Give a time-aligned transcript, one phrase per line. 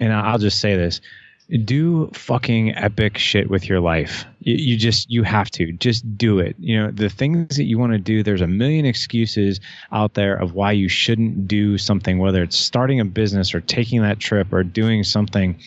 [0.00, 1.00] and I'll just say this
[1.58, 4.24] do fucking epic shit with your life.
[4.40, 6.54] You, you, just you have to just do it.
[6.60, 8.22] You know the things that you want to do.
[8.22, 9.60] There's a million excuses
[9.90, 14.00] out there of why you shouldn't do something, whether it's starting a business or taking
[14.02, 15.58] that trip or doing something.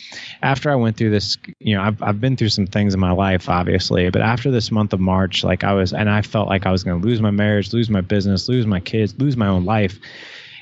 [0.42, 3.12] After I went through this, you know, I've I've been through some things in my
[3.12, 6.66] life, obviously, but after this month of March, like I was, and I felt like
[6.66, 9.48] I was going to lose my marriage, lose my business, lose my kids, lose my
[9.48, 10.00] own life.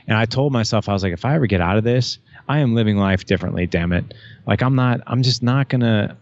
[0.07, 2.17] And I told myself, I was like, if I ever get out of this,
[2.52, 3.65] I am living life differently.
[3.65, 4.13] Damn it!
[4.45, 5.00] Like I'm not.
[5.07, 6.18] I'm just not gonna.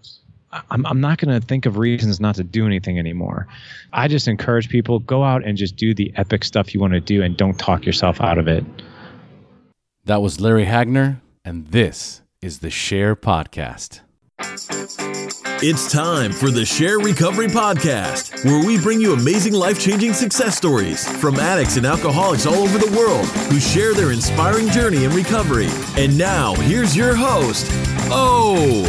[0.72, 3.46] I'm, I'm not going to think of reasons not to do anything anymore.
[3.94, 7.00] I just encourage people go out and just do the epic stuff you want to
[7.00, 8.66] do and don't talk yourself out of it.
[10.06, 14.00] That was Larry Hagner, and this is the SHAIR Podcast.
[15.62, 20.56] It's time for the SHAIR Recovery Podcast, where we bring you amazing life changing success
[20.56, 25.12] stories from addicts and alcoholics all over the world who share their inspiring journey in
[25.12, 25.68] recovery.
[25.98, 27.66] And now, here's your host,
[28.12, 28.84] Oh.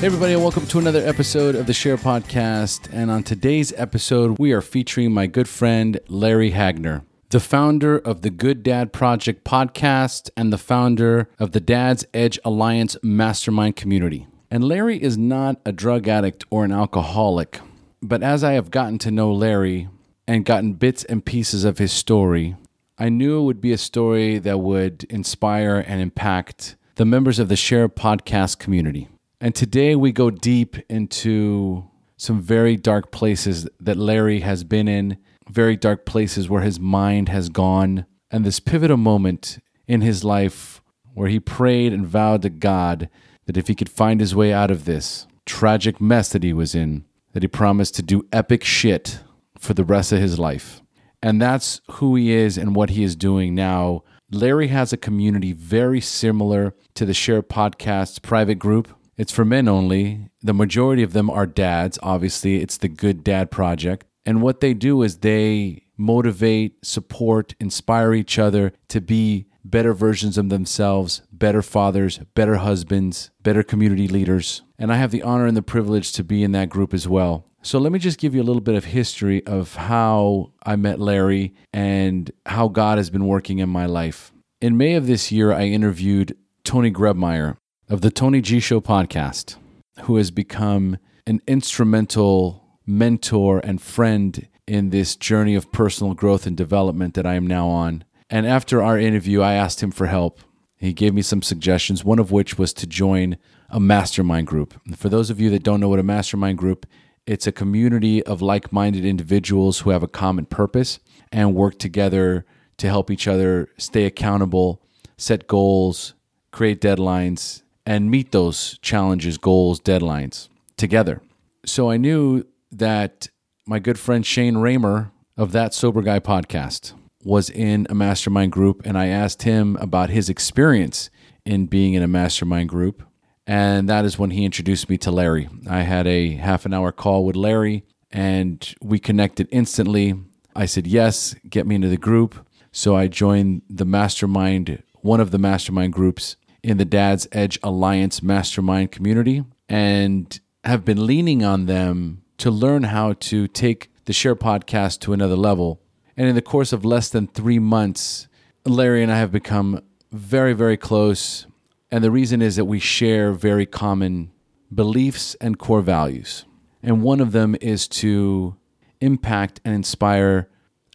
[0.00, 2.88] Hey, everybody, and welcome to another episode of the SHAIR Podcast.
[2.92, 8.20] And on today's episode, we are featuring my good friend, Larry Hagner the founder of
[8.20, 14.26] the Good Dad Project podcast and the founder of the Dad's Edge Alliance mastermind community.
[14.50, 17.58] And Larry is not a drug addict or an alcoholic,
[18.02, 19.88] but as I have gotten to know Larry
[20.28, 22.54] and gotten bits and pieces of his story,
[22.98, 27.48] I knew it would be a story that would inspire and impact the members of
[27.48, 29.08] the SHAIR podcast community.
[29.40, 31.88] And today we go deep into
[32.18, 35.16] some very dark places that Larry has been in
[35.48, 40.82] very dark places where his mind has gone, and this pivotal moment in his life
[41.14, 43.08] where he prayed and vowed to God
[43.46, 46.74] that if he could find his way out of this tragic mess that he was
[46.74, 49.20] in, that he promised to do epic shit
[49.58, 50.80] for the rest of his life.
[51.22, 54.02] And that's who he is and what he is doing now.
[54.30, 58.88] Larry has a community very similar to the SHAIR Podcast's private group.
[59.16, 60.30] It's for men only.
[60.42, 61.98] The majority of them are dads.
[62.02, 64.06] Obviously, it's the Good Dad Project.
[64.24, 70.38] And what they do is they motivate, support, inspire each other to be better versions
[70.38, 74.62] of themselves, better fathers, better husbands, better community leaders.
[74.78, 77.46] And I have the honor and the privilege to be in that group as well.
[77.62, 80.98] So let me just give you a little bit of history of how I met
[80.98, 84.32] Larry and how God has been working in my life.
[84.60, 87.56] In May of this year, I interviewed Tony Grebmeier
[87.88, 89.56] of the Tony G Show podcast,
[90.02, 96.56] who has become an instrumental mentor and friend in this journey of personal growth and
[96.56, 98.04] development that I am now on.
[98.30, 100.40] And after our interview, I asked him for help.
[100.76, 103.36] He gave me some suggestions, one of which was to join
[103.70, 104.74] a mastermind group.
[104.96, 106.86] For those of you that don't know what a mastermind group,
[107.26, 110.98] it's a community of like-minded individuals who have a common purpose
[111.30, 112.44] and work together
[112.78, 114.82] to help each other stay accountable,
[115.16, 116.14] set goals,
[116.50, 121.22] create deadlines, and meet those challenges, goals, deadlines together.
[121.64, 123.28] So I knew that
[123.66, 126.94] my good friend Shane Ramer of that Sober Guy podcast
[127.24, 131.10] was in a mastermind group, and I asked him about his experience
[131.44, 133.02] in being in a mastermind group.
[133.46, 135.48] And that is when he introduced me to Larry.
[135.68, 140.14] I had a half an hour call with Larry, and we connected instantly.
[140.54, 142.46] I said, Yes, get me into the group.
[142.72, 148.22] So I joined the mastermind, one of the mastermind groups in the Dad's Edge Alliance
[148.22, 154.34] mastermind community, and have been leaning on them to learn how to take the SHAIR
[154.34, 155.80] podcast to another level.
[156.16, 158.26] And in the course of less than three months,
[158.66, 159.80] Larry and I have become
[160.10, 161.46] very, very close.
[161.92, 164.32] And the reason is that we share very common
[164.74, 166.44] beliefs and core values.
[166.82, 168.56] And one of them is to
[169.00, 170.48] impact and inspire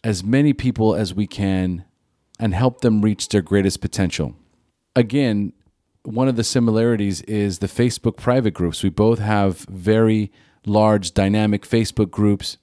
[0.04, 1.86] as many people as we can
[2.38, 4.36] and help them reach their greatest potential.
[4.94, 5.54] Again,
[6.02, 8.82] one of the similarities is the Facebook private groups.
[8.82, 10.30] We both have very
[10.68, 12.58] large dynamic Facebook groups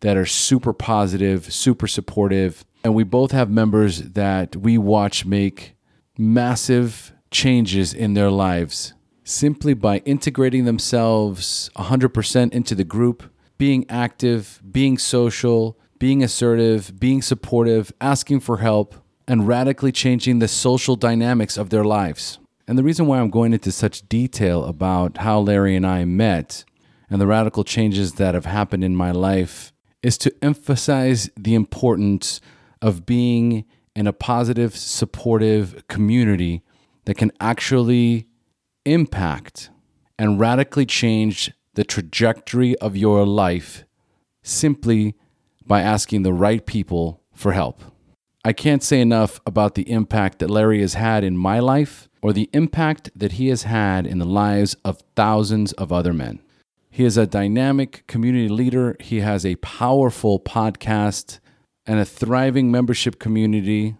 [0.00, 2.64] that are super positive, super supportive.
[2.82, 5.74] And we both have members that we watch make
[6.16, 8.94] massive changes in their lives
[9.24, 13.22] simply by integrating themselves 100% into the group,
[13.58, 18.94] being active, being social, being assertive, being supportive, asking for help,
[19.28, 22.38] and radically changing the social dynamics of their lives.
[22.66, 26.64] And the reason why I'm going into such detail about how Larry and I met
[27.10, 29.72] and the radical changes that have happened in my life
[30.02, 32.40] is to emphasize the importance
[32.80, 33.64] of being
[33.94, 36.62] in a positive, supportive community
[37.04, 38.28] that can actually
[38.86, 39.70] impact
[40.18, 43.84] and radically change the trajectory of your life
[44.42, 45.14] simply
[45.66, 47.82] by asking the right people for help.
[48.44, 52.32] I can't say enough about the impact that Larry has had in my life or
[52.32, 56.40] the impact that he has had in the lives of thousands of other men.
[56.90, 58.96] He is a dynamic community leader.
[58.98, 61.38] He has a powerful podcast
[61.86, 63.96] and a thriving membership community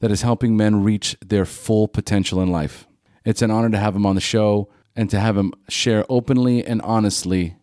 [0.00, 2.86] that is helping men reach their full potential in life.
[3.24, 6.64] It's an honor to have him on the show and to have him share openly
[6.64, 7.56] and honestly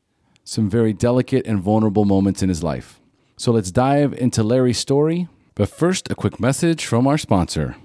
[0.43, 2.99] some very delicate and vulnerable moments in his life.
[3.37, 5.27] So let's dive into Larry's story.
[5.53, 7.75] But first, a quick message from our sponsor.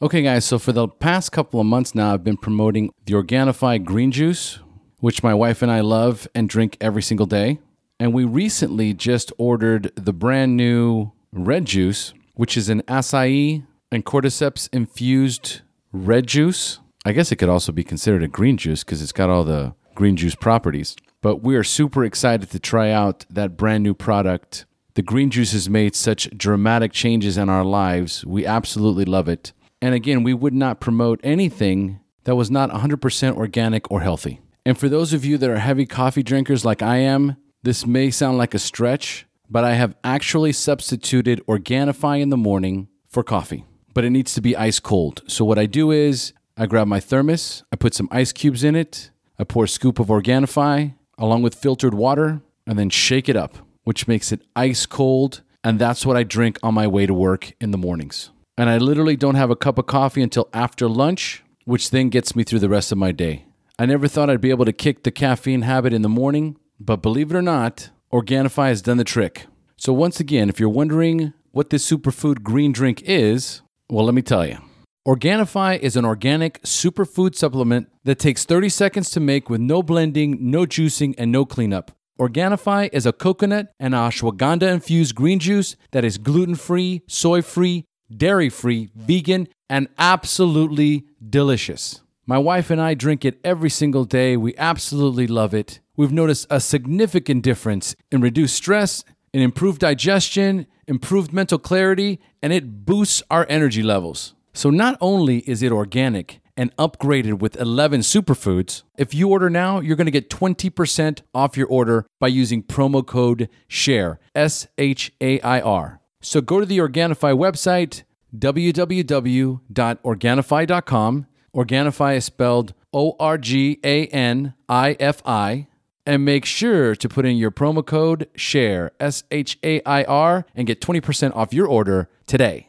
[0.00, 3.84] Okay, guys, so for the past couple of months now, I've been promoting the Organifi
[3.84, 4.60] green juice,
[5.00, 7.58] which my wife and I love and drink every single day.
[8.00, 14.04] And we recently just ordered the brand new red juice, which is an acai and
[14.04, 15.62] cordyceps infused
[15.92, 16.78] red juice.
[17.04, 19.74] I guess it could also be considered a green juice because it's got all the
[19.94, 20.96] green juice properties.
[21.20, 24.64] But we are super excited to try out that brand new product.
[24.94, 28.24] The green juice has made such dramatic changes in our lives.
[28.24, 29.52] We absolutely love it.
[29.80, 34.40] And again, we would not promote anything that was not 100% organic or healthy.
[34.68, 38.10] And for those of you that are heavy coffee drinkers like I am, this may
[38.10, 43.64] sound like a stretch, but I have actually substituted Organifi in the morning for coffee.
[43.94, 45.22] But it needs to be ice cold.
[45.26, 48.76] So what I do is I grab my thermos, I put some ice cubes in
[48.76, 53.36] it, I pour a scoop of Organifi along with filtered water, and then shake it
[53.36, 55.40] up, which makes it ice cold.
[55.64, 58.28] And that's what I drink on my way to work in the mornings
[58.58, 62.34] and I literally don't have a cup of coffee until after lunch, which then gets
[62.34, 63.47] me through the rest of my day.
[63.80, 67.00] I never thought I'd be able to kick the caffeine habit in the morning, but
[67.00, 69.46] believe it or not, Organifi has done the trick.
[69.76, 74.22] So, once again, if you're wondering what this superfood green drink is, well, let me
[74.22, 74.58] tell you.
[75.06, 80.38] Organifi is an organic superfood supplement that takes 30 seconds to make with no blending,
[80.40, 81.92] no juicing, and no cleanup.
[82.18, 87.84] Organifi is a coconut and ashwagandha infused green juice that is gluten free, soy free,
[88.14, 92.00] dairy free, vegan, and absolutely delicious.
[92.28, 94.36] My wife and I drink it every single day.
[94.36, 95.80] We absolutely love it.
[95.96, 99.02] We've noticed a significant difference in reduced stress,
[99.32, 104.34] in improved digestion, improved mental clarity, and it boosts our energy levels.
[104.52, 109.80] So, not only is it organic and upgraded with 11 superfoods, if you order now,
[109.80, 115.14] you're going to get 20% off your order by using promo code SHAIR, S H
[115.22, 116.02] A I R.
[116.20, 118.02] So go to the Organifi website,
[118.36, 121.26] www.organifi.com.
[121.54, 125.66] Organifi is spelled O R G A N I F I.
[126.06, 130.46] And make sure to put in your promo code SHAIR, S H A I R,
[130.54, 132.68] and get 20% off your order today.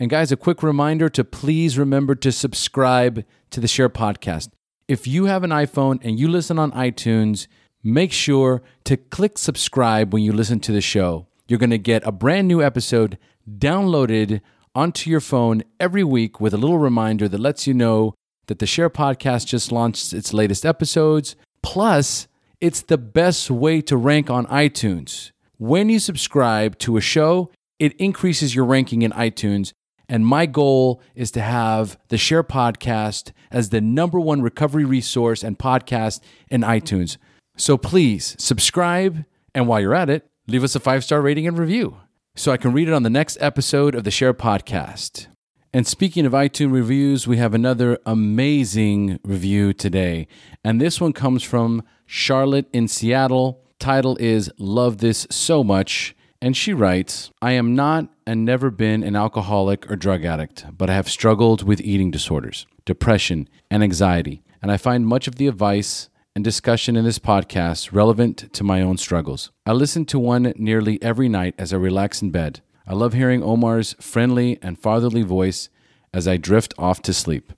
[0.00, 4.48] And guys, a quick reminder to please remember to subscribe to the SHAIR Podcast.
[4.88, 7.46] If you have an iPhone and you listen on iTunes,
[7.82, 11.26] make sure to click subscribe when you listen to the show.
[11.46, 14.40] You're going to get a brand new episode downloaded
[14.74, 18.14] onto your phone every week with a little reminder that lets you know
[18.50, 21.36] that the SHAIR Podcast just launched its latest episodes.
[21.62, 22.26] Plus,
[22.60, 25.30] it's the best way to rank on iTunes.
[25.58, 29.72] When you subscribe to a show, it increases your ranking in iTunes.
[30.08, 35.44] And my goal is to have the SHAIR Podcast as the number one recovery resource
[35.44, 37.18] and podcast in iTunes.
[37.56, 39.24] So please subscribe.
[39.54, 41.98] And while you're at it, leave us a five star rating and review
[42.34, 45.28] so I can read it on the next episode of the SHAIR Podcast.
[45.72, 50.26] And speaking of iTunes reviews, we have another amazing review today.
[50.64, 53.62] And this one comes from Charlotte in Seattle.
[53.78, 56.16] Title is Love This So Much.
[56.42, 60.90] And she writes I am not and never been an alcoholic or drug addict, but
[60.90, 64.42] I have struggled with eating disorders, depression, and anxiety.
[64.60, 68.82] And I find much of the advice and discussion in this podcast relevant to my
[68.82, 69.52] own struggles.
[69.64, 72.60] I listen to one nearly every night as I relax in bed.
[72.90, 75.68] I love hearing Omar's friendly and fatherly voice
[76.12, 77.52] as I drift off to sleep.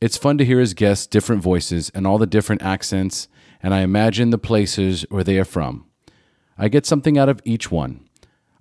[0.00, 3.28] It's fun to hear his guests' different voices and all the different accents,
[3.62, 5.86] and I imagine the places where they are from.
[6.58, 8.08] I get something out of each one.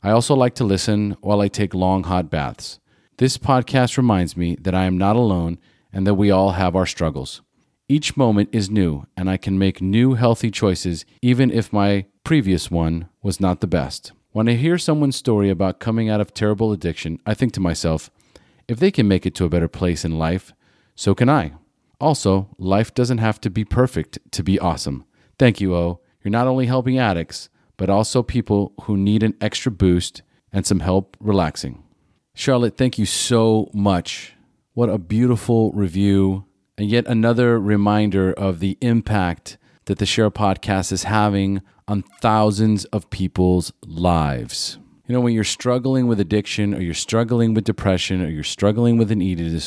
[0.03, 2.79] I also like to listen while I take long hot baths.
[3.17, 5.58] This podcast reminds me that I am not alone
[5.91, 7.41] and that we all have our struggles.
[7.89, 12.70] Each moment is new, and I can make new healthy choices even if my previous
[12.70, 14.12] one was not the best.
[14.34, 18.10] When I hear someone's story about coming out of terrible addiction, I think to myself,
[18.68, 20.54] if they can make it to a better place in life,
[20.96, 21.54] so can I.
[22.02, 25.06] Also, life doesn't have to be perfect to be awesome.
[25.38, 26.00] Thank you, O.
[26.24, 30.80] You're not only helping addicts, but also people who need an extra boost and some
[30.80, 31.84] help relaxing.
[32.34, 34.34] Charlotte, thank you so much.
[34.74, 40.92] What a beautiful review, and yet another reminder of the impact that the SHAIR podcast
[40.92, 44.78] is having on thousands of people's lives.
[45.08, 48.98] You know, when you're struggling with addiction or you're struggling with depression or you're struggling
[48.98, 49.62] with an eating,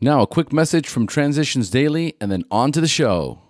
[0.00, 3.42] Now, a quick message from Transitions Daily and then on to the show.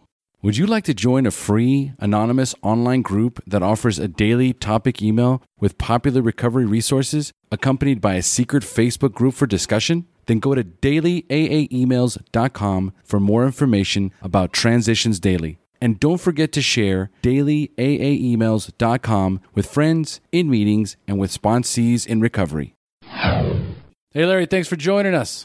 [0.43, 5.03] Would you like to join a free, anonymous online group that offers a daily topic
[5.03, 10.07] email with popular recovery resources accompanied by a secret Facebook group for discussion?
[10.25, 15.59] Then go to dailyaaemails.com for more information about Transitions Daily.
[15.79, 22.73] And don't forget to share dailyaaemails.com with friends, in meetings, and with sponsees in recovery.
[23.03, 23.75] Hey,
[24.15, 25.45] Larry, thanks for joining us.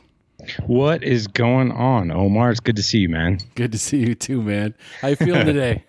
[0.67, 2.51] What is going on, Omar?
[2.51, 3.39] It's good to see you, man.
[3.55, 4.73] Good to see you too, man.
[5.01, 5.83] How you feeling today?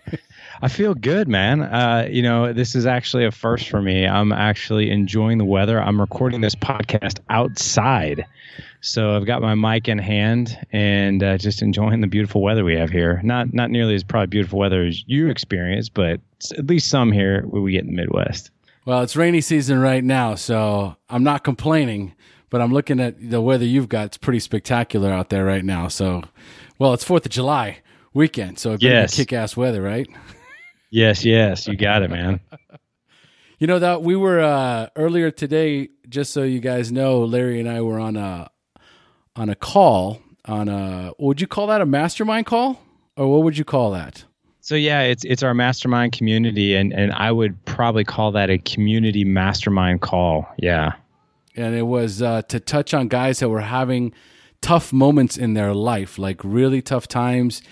[0.62, 1.62] I feel good, man.
[1.62, 4.06] Uh, you know, this is actually a first for me.
[4.06, 5.80] I'm actually enjoying the weather.
[5.80, 8.25] I'm recording this podcast outside.
[8.80, 12.76] So I've got my mic in hand and uh, just enjoying the beautiful weather we
[12.76, 13.20] have here.
[13.22, 16.20] Not not nearly as probably beautiful weather as you experience, but
[16.56, 18.50] at least some here where we get in the Midwest.
[18.84, 22.14] Well, it's rainy season right now, so I'm not complaining
[22.50, 24.06] but I'm looking at the weather you've got.
[24.06, 25.88] It's pretty spectacular out there right now.
[25.88, 26.22] So,
[26.78, 27.78] well, it's Fourth of July
[28.14, 29.16] weekend, so it's yes.
[29.16, 30.08] kick ass weather, right?
[30.90, 32.40] Yes, yes, you got it, man.
[33.58, 35.88] you know that we were uh, earlier today.
[36.08, 38.50] Just so you guys know, Larry and I were on a
[39.34, 41.12] on a call on a.
[41.18, 42.80] Would you call that a mastermind call,
[43.16, 44.25] or what would you call that?
[44.60, 48.58] So yeah, it's it's our mastermind community, and and I would probably call that a
[48.58, 50.49] community mastermind call.
[50.58, 50.92] Yeah
[51.56, 54.12] and it was uh, to touch on guys that were having
[54.60, 57.62] tough moments in their life, like really tough times.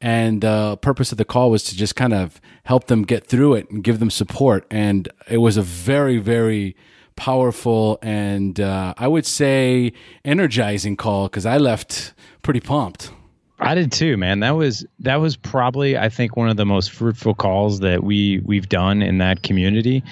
[0.00, 3.26] And the uh, purpose of the call was to just kind of help them get
[3.26, 4.66] through it and give them support.
[4.68, 6.76] And it was a very, very
[7.14, 9.92] powerful and uh, I would say
[10.24, 13.12] energizing call because I left pretty pumped.
[13.58, 14.40] I did too, man.
[14.40, 18.40] That was that was probably I think one of the most fruitful calls that we
[18.44, 20.02] we've done in that community.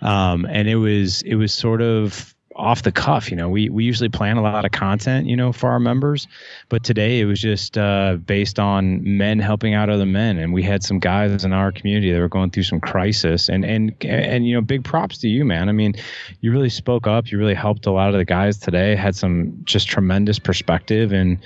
[0.00, 3.30] Um, and it was it was sort of off the cuff.
[3.30, 6.26] You know, we we usually plan a lot of content, you know, for our members,
[6.68, 10.62] but today it was just uh, based on men helping out other men, and we
[10.62, 14.46] had some guys in our community that were going through some crisis, and and and
[14.46, 15.68] you know, big props to you, man.
[15.68, 15.94] I mean,
[16.40, 17.30] you really spoke up.
[17.30, 18.94] You really helped a lot of the guys today.
[18.94, 21.38] Had some just tremendous perspective, and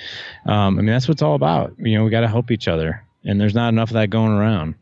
[0.47, 1.75] um, I mean, that's what it's all about.
[1.79, 4.33] You know, we got to help each other, and there's not enough of that going
[4.33, 4.75] around.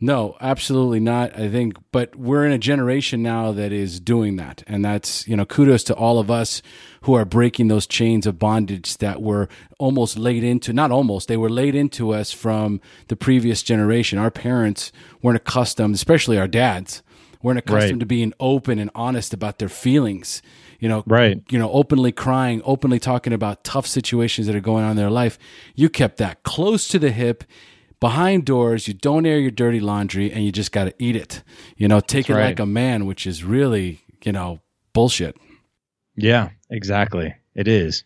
[0.00, 1.36] No, absolutely not.
[1.36, 4.62] I think, but we're in a generation now that is doing that.
[4.68, 6.62] And that's, you know, kudos to all of us
[7.02, 11.36] who are breaking those chains of bondage that were almost laid into, not almost, they
[11.36, 14.18] were laid into us from the previous generation.
[14.18, 17.02] Our parents weren't accustomed, especially our dads,
[17.42, 18.00] weren't accustomed right.
[18.00, 20.42] to being open and honest about their feelings.
[20.78, 21.42] You know, right.
[21.50, 25.10] You know, openly crying, openly talking about tough situations that are going on in their
[25.10, 25.36] life.
[25.74, 27.42] You kept that close to the hip
[28.00, 31.42] behind doors, you don't air your dirty laundry, and you just got to eat it.
[31.76, 32.46] You know, take That's it right.
[32.46, 34.60] like a man, which is really, you know,
[34.92, 35.36] bullshit.
[36.16, 37.34] Yeah, exactly.
[37.54, 38.04] It is.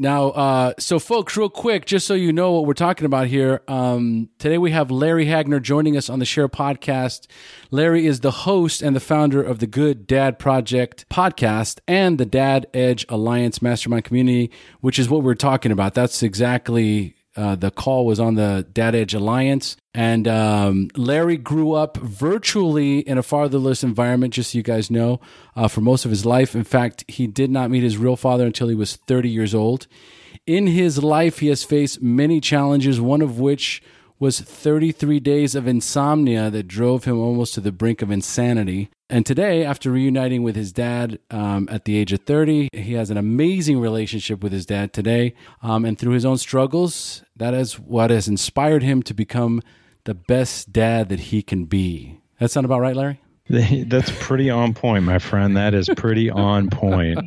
[0.00, 3.62] Now, uh, so folks, real quick, just so you know what we're talking about here,
[3.66, 7.26] um, today we have Larry Hagner joining us on the SHAIR podcast.
[7.72, 12.26] Larry is the host and the founder of the Good Dad Project podcast and the
[12.26, 15.94] Dad Edge Alliance Mastermind Community, which is what we're talking about.
[15.94, 19.76] That's exactly uh, the call was on the Dad Edge Alliance.
[19.94, 25.20] And um, Larry grew up virtually in a fatherless environment, just so you guys know,
[25.56, 26.54] uh, for most of his life.
[26.54, 29.86] In fact, he did not meet his real father until he was 30 years old.
[30.46, 33.82] In his life, he has faced many challenges, one of which
[34.18, 38.90] was 33 days of insomnia that drove him almost to the brink of insanity.
[39.10, 43.08] And today, after reuniting with his dad um, at the age of 30, he has
[43.10, 45.34] an amazing relationship with his dad today.
[45.62, 49.62] Um, and through his own struggles, that is what has inspired him to become
[50.04, 52.20] the best dad that he can be.
[52.38, 53.20] That sound about right, Larry?
[53.48, 55.56] That's pretty on point, my friend.
[55.56, 57.18] That is pretty on point.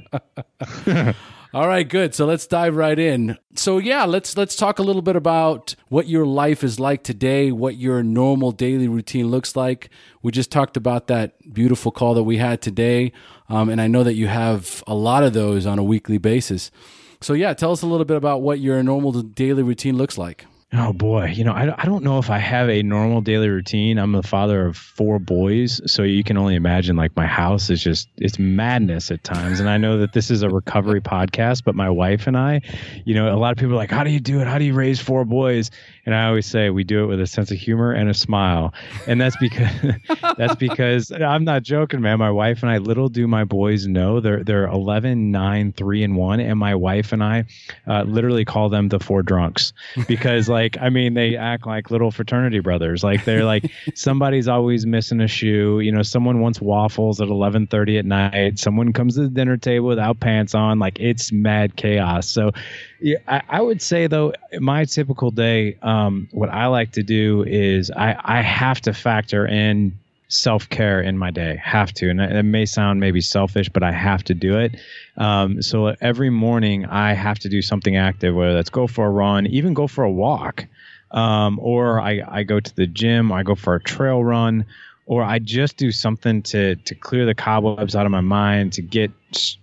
[1.54, 2.16] All right, good.
[2.16, 3.38] So let's dive right in.
[3.56, 7.52] So yeah, let's let's talk a little bit about what your life is like today,
[7.52, 9.90] what your normal daily routine looks like.
[10.22, 13.12] We just talked about that beautiful call that we had today,
[13.50, 16.72] um, and I know that you have a lot of those on a weekly basis.
[17.20, 20.46] So yeah, tell us a little bit about what your normal daily routine looks like.
[20.74, 23.98] Oh boy, you know, I, I don't know if I have a normal daily routine.
[23.98, 27.84] I'm the father of four boys, so you can only imagine like my house is
[27.84, 29.60] just it's madness at times.
[29.60, 32.62] And I know that this is a recovery podcast, but my wife and I,
[33.04, 34.48] you know, a lot of people are like, "How do you do it?
[34.48, 35.72] How do you raise four boys?"
[36.06, 38.74] And I always say we do it with a sense of humor and a smile.
[39.08, 39.72] And that's because
[40.38, 42.18] that's because I'm not joking, man.
[42.20, 46.16] My wife and I, little do my boys know, they're they're 11, 9, 3 and
[46.16, 47.44] 1 and my wife and I
[47.88, 49.74] uh, literally call them the four drunks
[50.08, 53.04] because like like I mean they act like little fraternity brothers.
[53.04, 55.80] Like they're like somebody's always missing a shoe.
[55.80, 58.60] You know, someone wants waffles at eleven thirty at night.
[58.60, 60.80] Someone comes to the dinner table without pants on.
[60.80, 62.28] Like it's mad chaos.
[62.28, 62.52] So
[63.00, 67.44] yeah, I, I would say though, my typical day, um, what I like to do
[67.44, 69.98] is I, I have to factor in
[70.32, 71.60] self care in my day.
[71.62, 74.76] Have to, and it may sound maybe selfish, but I have to do it.
[75.18, 79.10] Um, so every morning I have to do something active, whether that's go for a
[79.10, 80.66] run, even go for a walk,
[81.12, 84.66] um, or I, I go to the gym, I go for a trail run,
[85.06, 88.82] or I just do something to to clear the cobwebs out of my mind, to
[88.82, 89.12] get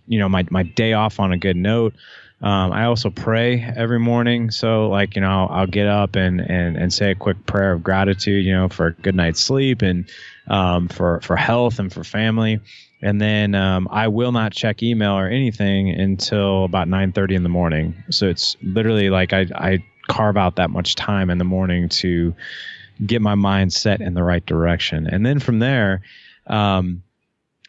[0.06, 1.94] you know my my day off on a good note.
[2.40, 4.52] Um, I also pray every morning.
[4.52, 7.72] So like, you know, I'll, I'll, get up and, and, and say a quick prayer
[7.72, 10.08] of gratitude, you know, for a good night's sleep and
[10.48, 12.60] um, for, for health and for family.
[13.00, 17.48] And then um, I will not check email or anything until about 9:30 in the
[17.48, 17.94] morning.
[18.10, 22.34] So it's literally like I, I carve out that much time in the morning to
[23.06, 25.06] get my mind set in the right direction.
[25.06, 26.02] And then from there,
[26.48, 27.02] um,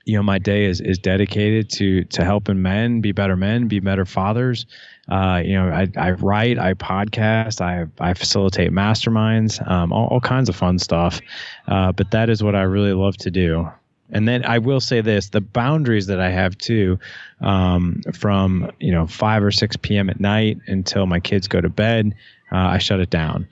[0.10, 3.80] you know my day is is dedicated to to helping men be better men be
[3.80, 4.66] better fathers.
[5.08, 10.20] Uh, you know I, I write i podcast i i facilitate masterminds um, all, all
[10.20, 11.22] kinds of fun stuff.
[11.68, 13.70] Uh, but that is what i really love to do.
[14.12, 16.98] And then i will say this the boundaries that i have too
[17.42, 21.70] um, from you know 5 or 6 p.m at night until my kids go to
[21.70, 22.16] bed
[22.52, 23.48] uh, i shut it down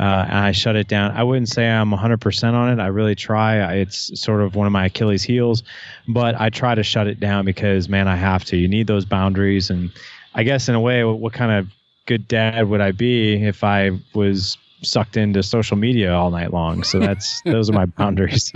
[0.00, 1.10] uh, and I shut it down.
[1.10, 2.82] I wouldn't say I'm 100% on it.
[2.82, 3.74] I really try.
[3.74, 5.62] It's sort of one of my Achilles heels,
[6.08, 8.56] but I try to shut it down because, man, I have to.
[8.56, 9.68] You need those boundaries.
[9.68, 9.92] And
[10.34, 11.68] I guess in a way, what kind of
[12.06, 16.82] good dad would I be if I was sucked into social media all night long.
[16.82, 18.54] So that's those are my boundaries.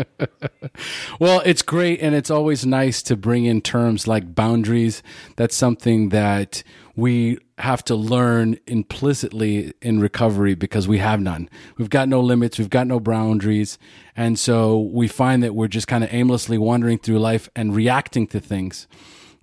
[1.20, 5.02] well, it's great and it's always nice to bring in terms like boundaries.
[5.36, 6.62] That's something that
[6.96, 11.48] we have to learn implicitly in recovery because we have none.
[11.76, 13.78] We've got no limits, we've got no boundaries.
[14.16, 18.26] And so we find that we're just kind of aimlessly wandering through life and reacting
[18.28, 18.88] to things.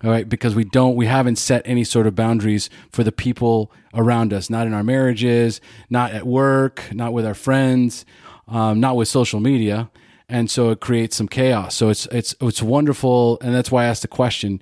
[0.04, 3.70] All right, because we don't, we haven't set any sort of boundaries for the people
[3.94, 8.04] around us, not in our marriages, not at work, not with our friends,
[8.48, 9.90] um, not with social media,
[10.28, 11.76] and so it creates some chaos.
[11.76, 14.60] So it's it's it's wonderful, and that's why I asked the question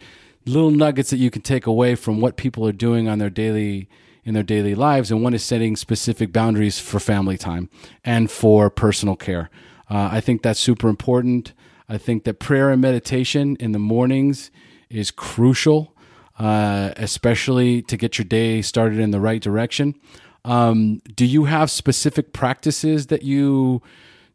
[0.50, 3.88] little nuggets that you can take away from what people are doing on their daily
[4.22, 7.70] in their daily lives and one is setting specific boundaries for family time
[8.04, 9.48] and for personal care.
[9.88, 11.52] Uh, i think that's super important.
[11.88, 14.50] I think that prayer and meditation in the mornings
[14.88, 15.96] is crucial
[16.40, 19.94] uh, especially to get your day started in the right direction.
[20.42, 23.82] Um, do you have specific practices that you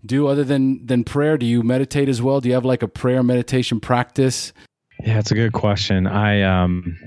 [0.05, 1.35] do other than than prayer?
[1.35, 2.39] Do you meditate as well?
[2.39, 4.53] Do you have like a prayer meditation practice
[5.03, 6.07] yeah, it's a good question.
[6.07, 6.97] I um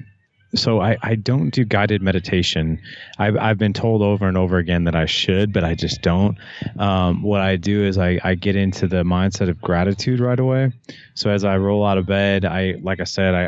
[0.55, 2.81] so I, I don't do guided meditation.
[3.19, 6.39] I've, I've been told over and over again that I should, but I just don't.
[6.79, 10.73] Um, what I do is I, I get into the mindset of gratitude right away.
[11.15, 13.45] So as I roll out of bed, I like I said, I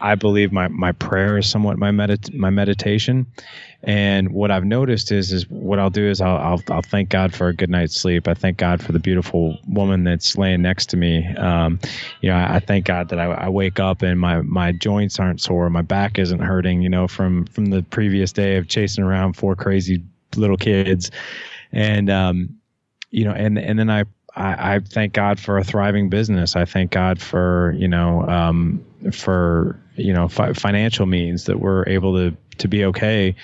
[0.00, 3.26] I, I believe my, my prayer is somewhat my medit my meditation.
[3.86, 7.34] And what I've noticed is, is what I'll do is I'll, I'll, I'll thank God
[7.34, 8.26] for a good night's sleep.
[8.26, 11.26] I thank God for the beautiful woman that's laying next to me.
[11.36, 11.78] Um,
[12.22, 15.20] you know, I, I, thank God that I, I, wake up and my, my joints
[15.20, 15.68] aren't sore.
[15.68, 19.54] My back isn't hurting, you know, from, from the previous day of chasing around four
[19.54, 20.02] crazy
[20.34, 21.10] little kids.
[21.70, 22.58] And, um,
[23.10, 26.56] you know, and, and then I, I, I, thank God for a thriving business.
[26.56, 31.84] I thank God for you know um, for you know fi- financial means that we're
[31.86, 33.36] able to to be okay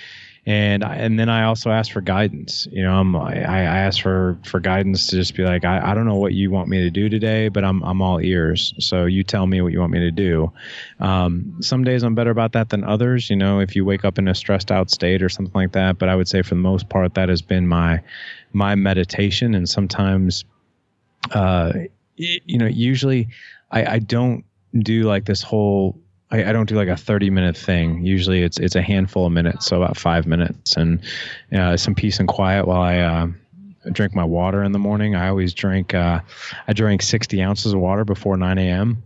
[0.45, 2.67] and and then I also ask for guidance.
[2.71, 5.93] You know, I'm, I, I ask for for guidance to just be like, I, I
[5.93, 8.73] don't know what you want me to do today, but I'm I'm all ears.
[8.79, 10.51] So you tell me what you want me to do.
[10.99, 13.29] Um, some days I'm better about that than others.
[13.29, 15.99] You know, if you wake up in a stressed out state or something like that.
[15.99, 18.01] But I would say for the most part, that has been my
[18.53, 20.43] my meditation, and sometimes.
[21.31, 21.71] Uh,
[22.15, 23.27] you know, usually
[23.71, 24.43] I, I don't
[24.77, 25.99] do like this whole
[26.31, 28.05] I, I, don't do like a 30 minute thing.
[28.05, 31.01] Usually it's it's a handful of minutes, so about five minutes, and
[31.53, 33.27] uh, some peace and quiet while I uh,
[33.91, 35.15] drink my water in the morning.
[35.15, 35.93] I always drink.
[35.93, 36.21] Uh,
[36.67, 39.03] I drink 60 ounces of water before 9 a.m.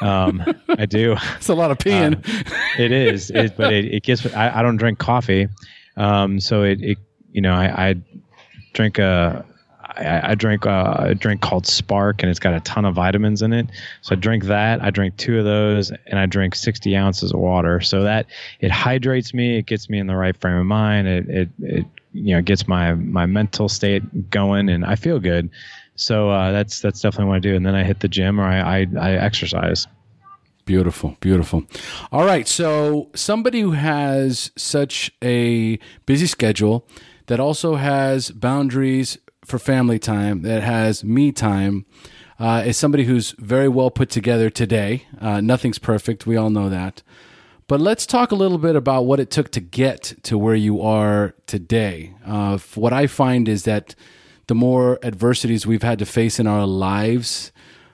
[0.00, 1.16] Um, I do.
[1.36, 2.16] It's a lot of peeing.
[2.16, 4.26] Uh, it is, it, but it, it gets.
[4.34, 5.48] I, I don't drink coffee,
[5.96, 6.98] um, so it, it
[7.32, 7.94] you know I, I
[8.72, 9.44] drink a
[10.00, 13.42] I, I drink uh, a drink called Spark, and it's got a ton of vitamins
[13.42, 13.68] in it.
[14.02, 14.82] So I drink that.
[14.82, 17.80] I drink two of those, and I drink 60 ounces of water.
[17.80, 18.26] So that
[18.60, 19.58] it hydrates me.
[19.58, 21.08] It gets me in the right frame of mind.
[21.08, 25.50] It it, it you know gets my my mental state going, and I feel good.
[25.96, 27.54] So uh, that's that's definitely what I do.
[27.54, 29.86] And then I hit the gym or I, I, I exercise.
[30.64, 31.64] Beautiful, beautiful.
[32.12, 36.86] All right, so somebody who has such a busy schedule
[37.26, 39.18] that also has boundaries
[39.50, 41.84] for family time, that has me time,
[42.38, 45.06] uh, is somebody who's very well put together today.
[45.20, 46.26] Uh, nothing's perfect.
[46.26, 47.02] We all know that.
[47.66, 50.80] But let's talk a little bit about what it took to get to where you
[50.80, 52.14] are today.
[52.24, 53.94] Uh, what I find is that
[54.46, 57.52] the more adversities we've had to face in our lives,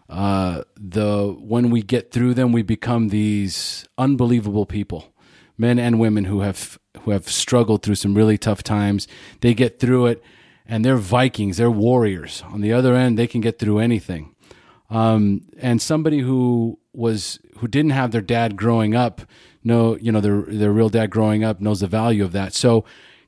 [0.08, 5.12] uh, the when we get through them, we become these unbelievable people,
[5.58, 9.06] men and women who have who have struggled through some really tough times.
[9.40, 10.22] They get through it
[10.68, 12.42] and they're Vikings, they're warriors.
[12.46, 14.34] On the other end, they can get through anything.
[14.90, 19.22] Um, and somebody who was who didn't have their dad growing up,
[19.64, 22.54] know you know their their real dad growing up knows the value of that.
[22.54, 22.84] So,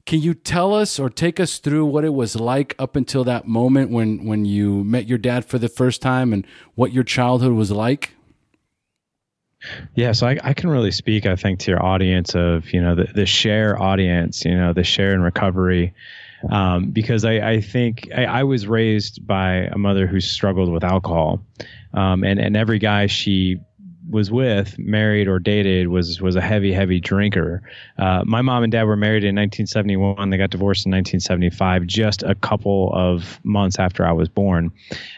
[0.07, 3.46] can you tell us or take us through what it was like up until that
[3.46, 7.53] moment when when you met your dad for the first time and what your childhood
[7.53, 8.14] was like?
[9.96, 12.94] Yeah, so I, I can really speak, I think, to your audience of you know
[12.94, 15.92] the the share audience, you know the share and recovery
[16.51, 20.85] um, because I, I think I, I, was raised by a mother who struggled with
[20.85, 21.42] alcohol,
[21.94, 23.59] um, and and every guy she
[24.11, 27.62] was with, married or dated, was was a heavy, heavy drinker.
[27.98, 30.31] Uh, my mom and dad were married in 1971.
[30.31, 34.72] They got divorced in 1975, just a couple of months after I was born.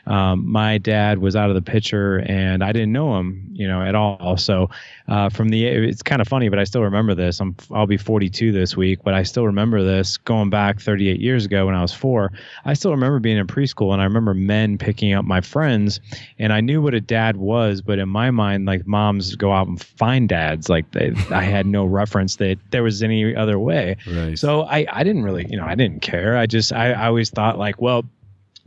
[0.07, 3.83] Um, my dad was out of the picture, and I didn't know him, you know,
[3.83, 4.37] at all.
[4.37, 4.71] So
[5.11, 7.41] uh, from the it's kind of funny, but I still remember this.
[7.41, 11.45] I'm I'll be 42 this week, but I still remember this going back 38 years
[11.45, 12.33] ago when I was four.
[12.65, 15.99] I still remember being in preschool, and I remember men picking up my friends,
[16.39, 19.67] and I knew what a dad was, but in my mind, like moms go out
[19.67, 23.97] and find dads, like they, I had no reference that there was any other way.
[24.07, 24.39] Right.
[24.39, 26.37] So I I didn't really you know I didn't care.
[26.37, 28.05] I just I, I always thought like well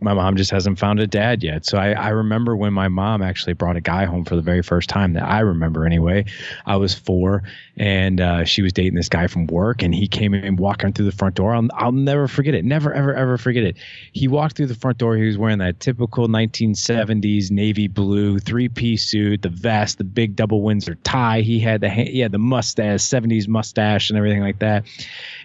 [0.03, 1.65] my mom just hasn't found a dad yet.
[1.65, 4.61] So I, I, remember when my mom actually brought a guy home for the very
[4.61, 6.25] first time that I remember anyway.
[6.65, 7.43] I was four
[7.77, 11.05] and uh, she was dating this guy from work and he came in walking through
[11.05, 11.55] the front door.
[11.55, 12.63] I'll, I'll never forget it.
[12.63, 13.77] Never, ever, ever forget it.
[14.11, 15.15] He walked through the front door.
[15.15, 20.35] He was wearing that typical 1970s navy blue three piece suit, the vest, the big
[20.35, 21.41] double Windsor tie.
[21.41, 24.85] He had the, he had the mustache, 70s mustache and everything like that.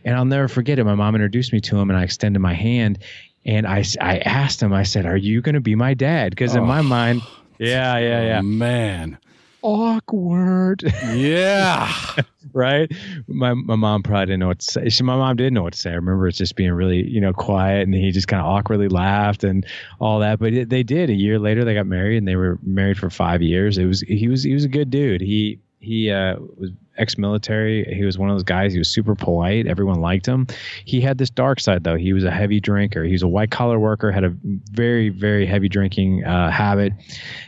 [0.04, 0.84] And I'll never forget it.
[0.84, 2.98] My mom introduced me to him and I extended my hand
[3.46, 6.30] and I, I asked him, I said, Are you going to be my dad?
[6.30, 7.22] Because oh, in my mind,
[7.58, 8.40] yeah, yeah, yeah.
[8.42, 9.16] Man.
[9.62, 10.82] Awkward.
[11.12, 11.92] Yeah.
[12.52, 12.90] right.
[13.26, 14.88] My, my mom probably didn't know what to say.
[14.88, 15.90] She, my mom didn't know what to say.
[15.90, 18.88] I remember it just being really, you know, quiet and he just kind of awkwardly
[18.88, 19.66] laughed and
[20.00, 20.38] all that.
[20.38, 21.10] But it, they did.
[21.10, 23.78] A year later, they got married and they were married for five years.
[23.78, 25.20] It was, he was, he was a good dude.
[25.20, 27.84] He, he uh, was ex-military.
[27.84, 28.72] He was one of those guys.
[28.72, 29.66] He was super polite.
[29.66, 30.48] Everyone liked him.
[30.84, 31.96] He had this dark side though.
[31.96, 33.04] He was a heavy drinker.
[33.04, 34.10] He was a white collar worker.
[34.10, 36.92] Had a very very heavy drinking uh, habit,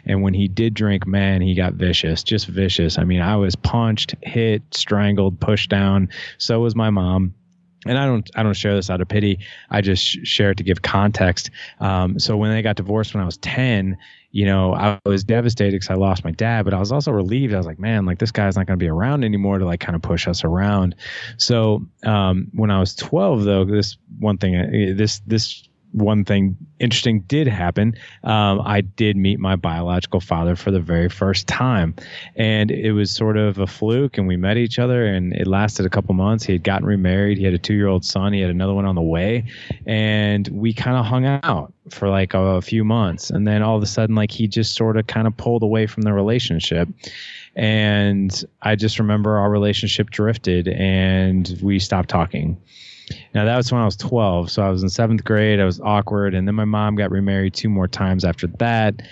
[0.04, 2.22] and when he did drink, man, he got vicious.
[2.22, 2.98] Just vicious.
[2.98, 6.08] I mean, I was punched, hit, strangled, pushed down.
[6.38, 7.34] So was my mom
[7.86, 9.38] and I don't I don't share this out of pity.
[9.70, 11.50] I just share it to give context.
[11.80, 13.96] Um, so when they got divorced when I was ten,
[14.32, 17.52] you know, I was devastated because I lost my dad, but I was also relieved.
[17.52, 19.80] I was like, man, like this guy's not going to be around anymore to like
[19.80, 20.94] kind of push us around.
[21.36, 26.56] So um, when I was 12, though, this one thing, uh, this this one thing
[26.78, 27.94] interesting did happen.
[28.24, 31.94] Um, I did meet my biological father for the very first time,
[32.36, 34.18] and it was sort of a fluke.
[34.18, 36.44] And we met each other, and it lasted a couple months.
[36.44, 37.38] He had gotten remarried.
[37.38, 38.32] He had a two-year-old son.
[38.32, 39.44] He had another one on the way,
[39.86, 43.76] and we kind of hung out for like a, a few months, and then all
[43.76, 46.88] of a sudden, like he just sort of kind of pulled away from the relationship.
[47.56, 52.56] And I just remember our relationship drifted and we stopped talking.
[53.34, 55.60] Now that was when I was 12, so I was in seventh grade.
[55.60, 59.02] I was awkward, and then my mom got remarried two more times after that,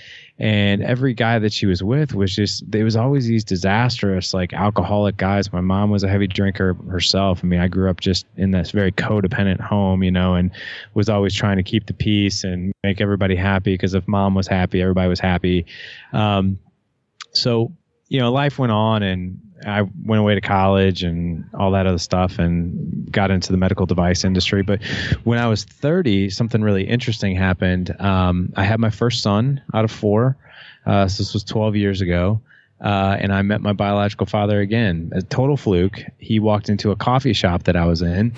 [0.40, 4.52] and every guy that she was with was just it was always these disastrous like
[4.52, 5.52] alcoholic guys.
[5.52, 7.40] My mom was a heavy drinker herself.
[7.42, 10.52] I mean i grew up just in this very codependent home you know and
[10.94, 14.46] was always trying to keep the peace and make everybody happy because if mom was
[14.46, 15.66] happy everybody was happy.
[16.12, 16.58] Um,
[17.32, 17.72] so
[18.08, 21.98] you know life went on and I went away to college and all that other
[21.98, 24.62] stuff and got into the medical device industry.
[24.62, 24.82] But
[25.24, 27.94] when I was 30, something really interesting happened.
[28.00, 30.36] Um, I had my first son out of four.
[30.86, 32.40] Uh, so this was 12 years ago.
[32.80, 35.10] Uh, and I met my biological father again.
[35.12, 36.00] A total fluke.
[36.18, 38.32] He walked into a coffee shop that I was in,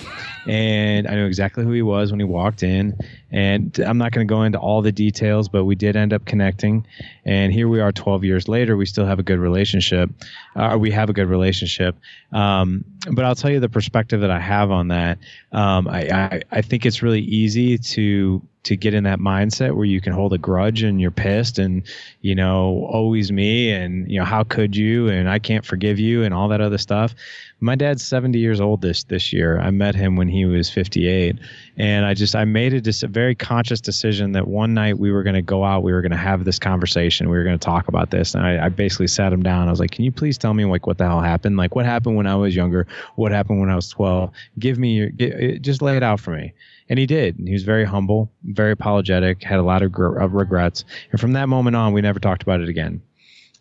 [0.47, 2.99] and I knew exactly who he was when he walked in.
[3.33, 6.25] And I'm not going to go into all the details, but we did end up
[6.25, 6.87] connecting.
[7.25, 8.77] And here we are 12 years later.
[8.77, 10.11] We still have a good relationship.
[10.57, 11.97] Uh, we have a good relationship.
[12.33, 15.19] Um, but I'll tell you the perspective that I have on that.
[15.53, 19.87] Um, I, I, I think it's really easy to to get in that mindset where
[19.87, 21.83] you can hold a grudge and you're pissed and
[22.21, 26.25] you know always me and you know how could you and I can't forgive you
[26.25, 27.15] and all that other stuff.
[27.61, 29.59] My dad's 70 years old this this year.
[29.59, 31.39] I met him when he was 58
[31.79, 35.23] and I just I made a, a very conscious decision that one night we were
[35.23, 37.65] going to go out, we were going to have this conversation, we were going to
[37.65, 39.69] talk about this and I, I basically sat him down.
[39.69, 41.59] I was like, "Can you please tell me like what the hell happened?
[41.59, 42.87] Like what happened when I was younger?
[43.17, 44.31] What happened when I was 12?
[44.59, 46.55] Give me your get, just lay it out for me."
[46.89, 47.39] And he did.
[47.39, 50.85] And He was very humble, very apologetic, had a lot of, gr- regrets.
[51.13, 53.01] And from that moment on, we never talked about it again.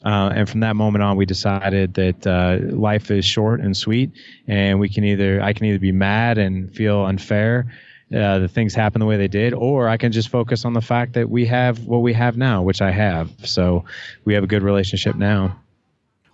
[0.03, 4.11] Uh, and from that moment on, we decided that uh, life is short and sweet,
[4.47, 7.67] and we can either I can either be mad and feel unfair
[8.15, 10.81] uh, the things happen the way they did, or I can just focus on the
[10.81, 13.31] fact that we have what we have now, which I have.
[13.43, 13.85] So
[14.25, 15.59] we have a good relationship now.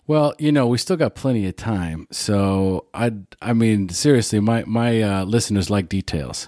[0.07, 3.11] Well, you know, we still got plenty of time, so I,
[3.41, 6.47] I mean, seriously, my my uh, listeners like details.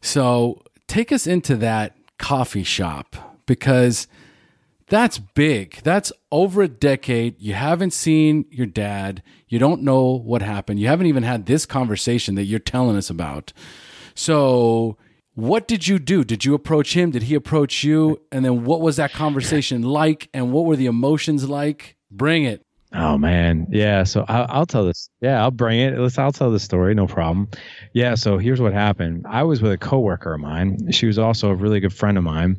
[0.00, 4.08] So take us into that coffee shop because
[4.88, 5.80] that's big.
[5.82, 7.38] That's over a decade.
[7.38, 9.22] You haven't seen your dad.
[9.48, 10.80] You don't know what happened.
[10.80, 13.52] You haven't even had this conversation that you're telling us about.
[14.18, 14.96] So,
[15.34, 16.24] what did you do?
[16.24, 17.12] Did you approach him?
[17.12, 18.20] Did he approach you?
[18.32, 20.28] And then what was that conversation like?
[20.34, 21.96] And what were the emotions like?
[22.10, 22.64] Bring it.
[22.94, 24.04] Oh man, yeah.
[24.04, 25.10] So I'll, I'll, tell this.
[25.20, 25.98] Yeah, I'll bring it.
[25.98, 26.16] Let's.
[26.16, 26.94] I'll tell the story.
[26.94, 27.48] No problem.
[27.92, 28.14] Yeah.
[28.14, 29.26] So here's what happened.
[29.28, 30.90] I was with a coworker of mine.
[30.90, 32.58] She was also a really good friend of mine,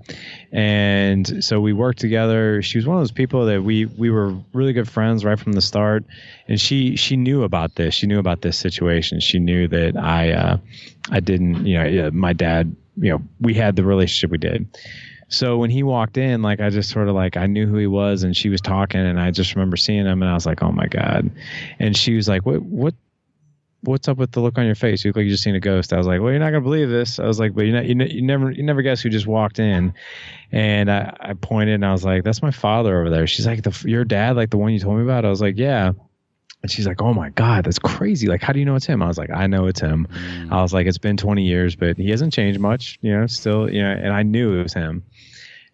[0.51, 2.61] and so we worked together.
[2.61, 5.53] She was one of those people that we we were really good friends right from
[5.53, 6.03] the start,
[6.47, 7.95] and she she knew about this.
[7.95, 9.21] She knew about this situation.
[9.21, 10.57] She knew that I uh,
[11.09, 11.65] I didn't.
[11.65, 12.75] You know, my dad.
[13.01, 14.67] You know, we had the relationship we did.
[15.29, 17.87] So when he walked in, like I just sort of like I knew who he
[17.87, 20.61] was, and she was talking, and I just remember seeing him, and I was like,
[20.63, 21.31] oh my god.
[21.77, 22.95] And she was like, what what
[23.81, 25.03] what's up with the look on your face?
[25.03, 25.93] You look like you just seen a ghost.
[25.93, 27.19] I was like, well, you're not gonna believe this.
[27.19, 29.59] I was like, but you know, you, you never you never guess who just walked
[29.59, 29.93] in.
[30.51, 33.27] And I, I pointed and I was like, that's my father over there.
[33.27, 35.25] She's like, the, your dad, like the one you told me about.
[35.25, 35.91] I was like, yeah.
[36.61, 38.27] And she's like, "Oh my God, that's crazy!
[38.27, 40.51] Like, how do you know it's him?" I was like, "I know it's him." Mm.
[40.51, 43.27] I was like, "It's been 20 years, but he hasn't changed much, you know.
[43.27, 45.03] Still, you know." And I knew it was him.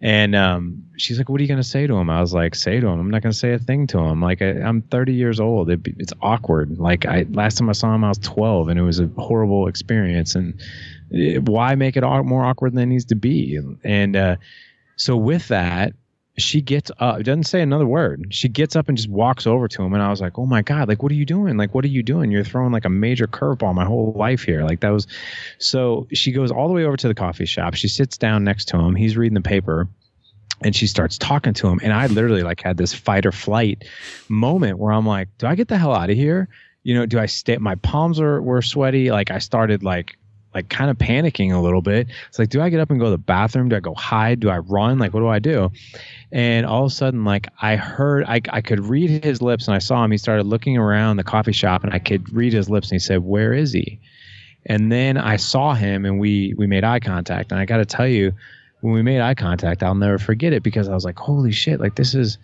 [0.05, 2.79] And um, she's like, "What are you gonna say to him?" I was like, "Say
[2.79, 2.99] to him.
[2.99, 4.21] I'm not gonna say a thing to him.
[4.21, 5.67] Like, I, am 30 years old.
[5.71, 6.77] It, it's awkward.
[6.77, 9.67] Like, I last time I saw him, I was 12, and it was a horrible
[9.67, 10.35] experience.
[10.35, 10.61] And
[11.09, 13.59] it, why make it more awkward than it needs to be?
[13.83, 14.35] And uh,
[14.95, 15.93] so with that,
[16.37, 18.27] she gets up, doesn't say another word.
[18.29, 19.93] She gets up and just walks over to him.
[19.93, 21.55] And I was like, oh my God, like, what are you doing?
[21.57, 22.29] Like, what are you doing?
[22.29, 24.63] You're throwing like a major curveball my whole life here.
[24.63, 25.07] Like, that was
[25.59, 27.75] so she goes all the way over to the coffee shop.
[27.75, 28.95] She sits down next to him.
[28.95, 29.87] He's reading the paper
[30.61, 31.79] and she starts talking to him.
[31.83, 33.85] And I literally like had this fight or flight
[34.27, 36.49] moment where I'm like, do I get the hell out of here?
[36.83, 37.57] You know, do I stay?
[37.57, 39.09] My palms are, were sweaty.
[39.09, 40.17] Like, I started like,
[40.55, 42.07] like kind of panicking a little bit.
[42.29, 43.67] It's like, do I get up and go to the bathroom?
[43.67, 44.39] Do I go hide?
[44.39, 44.97] Do I run?
[44.97, 45.69] Like, what do I do?
[46.31, 49.75] And all of a sudden, like I heard, I, I could read his lips and
[49.75, 50.11] I saw him.
[50.11, 52.99] He started looking around the coffee shop and I could read his lips and he
[52.99, 53.99] said, where is he?
[54.65, 57.51] And then I saw him and we, we made eye contact.
[57.51, 58.31] And I got to tell you,
[58.79, 61.81] when we made eye contact, I'll never forget it because I was like, holy shit,
[61.81, 62.37] like this is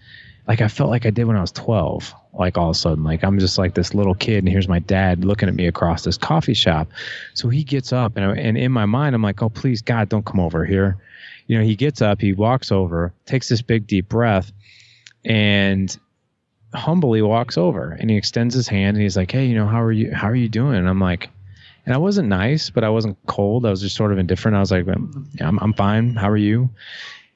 [0.47, 2.13] like I felt like I did when I was 12.
[2.33, 4.79] Like all of a sudden, like I'm just like this little kid, and here's my
[4.79, 6.87] dad looking at me across this coffee shop.
[7.33, 10.25] So he gets up, and, and in my mind, I'm like, oh, please, God, don't
[10.25, 10.97] come over here
[11.51, 14.53] you know, he gets up, he walks over, takes this big deep breath,
[15.25, 15.97] and
[16.73, 19.81] humbly walks over and he extends his hand and he's like, Hey, you know, how
[19.81, 20.77] are you how are you doing?
[20.77, 21.29] And I'm like,
[21.85, 23.65] and I wasn't nice, but I wasn't cold.
[23.65, 24.55] I was just sort of indifferent.
[24.55, 26.15] I was like, I'm, I'm fine.
[26.15, 26.69] How are you?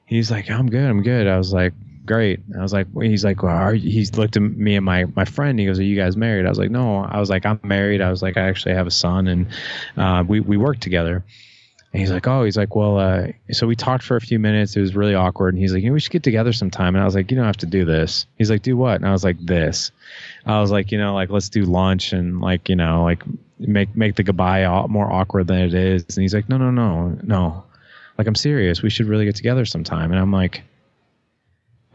[0.06, 0.88] He's like, I'm good.
[0.88, 1.26] I'm good.
[1.26, 1.74] I was like,
[2.06, 2.40] great.
[2.58, 5.58] I was like, he's like, well, he's looked at me and my, my friend.
[5.58, 6.46] He goes, are you guys married?
[6.46, 8.00] I was like, no, I was like, I'm married.
[8.00, 9.46] I was like, I actually have a son and,
[9.96, 11.24] uh, we, we work together.
[11.92, 14.76] And he's like, oh, he's like, well, uh, so we talked for a few minutes.
[14.76, 15.54] It was really awkward.
[15.54, 16.94] And he's like, you know, we should get together sometime.
[16.94, 18.26] And I was like, you don't have to do this.
[18.36, 18.96] He's like, do what?
[18.96, 19.92] And I was like, this.
[20.44, 23.22] I was like, you know, like let's do lunch and like, you know, like
[23.58, 26.04] make make the goodbye more awkward than it is.
[26.16, 27.64] And he's like, no, no, no, no.
[28.18, 28.82] Like I'm serious.
[28.82, 30.10] We should really get together sometime.
[30.10, 30.62] And I'm like,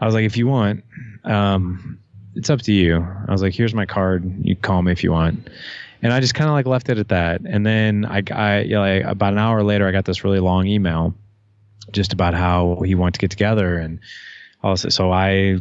[0.01, 0.83] I was like, if you want,
[1.23, 1.99] um,
[2.35, 3.07] it's up to you.
[3.27, 4.23] I was like, here's my card.
[4.43, 5.47] You call me if you want
[6.01, 7.41] and I just kind of like left it at that.
[7.41, 10.39] And then I, I you know, like about an hour later, I got this really
[10.39, 11.13] long email
[11.91, 13.99] just about how he wanted to get together, and
[14.63, 15.57] also so I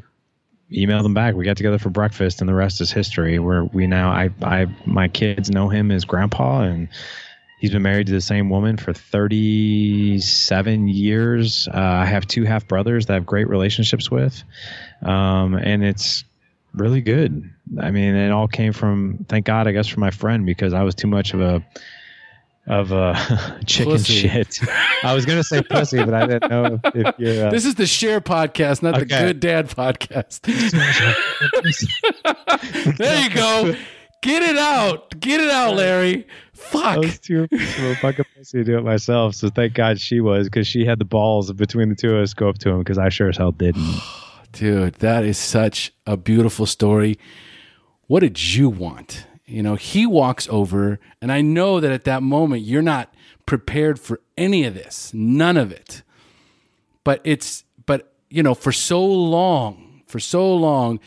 [0.73, 1.35] emailed him back.
[1.35, 3.39] We got together for breakfast, and the rest is history.
[3.39, 6.89] Where we now, I, I, my kids know him as grandpa, and
[7.61, 11.69] he's been married to the same woman for 37 years.
[11.69, 14.43] Uh, I have two half brothers that I have great relationships with,
[15.03, 16.25] um, and it's
[16.75, 17.49] really good.
[17.81, 20.83] I mean, it all came from thank God, I guess, from my friend because I
[20.83, 21.65] was too much of a
[22.67, 24.29] of a chicken pussy.
[24.29, 24.59] shit.
[25.03, 27.47] I was gonna say pussy, but I didn't know if, if you're.
[27.47, 29.05] Uh, this is the SHAIR podcast, not okay.
[29.05, 30.41] the good dad podcast.
[32.97, 33.75] there you go.
[34.23, 35.19] Get it out.
[35.19, 36.27] Get it out, Larry.
[36.61, 36.85] Fuck.
[36.85, 39.35] I was too a fucking pussy to do it myself.
[39.35, 42.35] So thank God she was because she had the balls between the two of us
[42.35, 43.97] go up to him because I sure as hell didn't.
[44.53, 47.19] Dude, that is such a beautiful story.
[48.09, 49.27] What did you want?
[49.47, 53.13] You know, he walks over, and I know that at that moment you're not
[53.47, 56.03] prepared for any of this, none of it.
[57.03, 61.01] But it's, but, you know, for so long, for so long,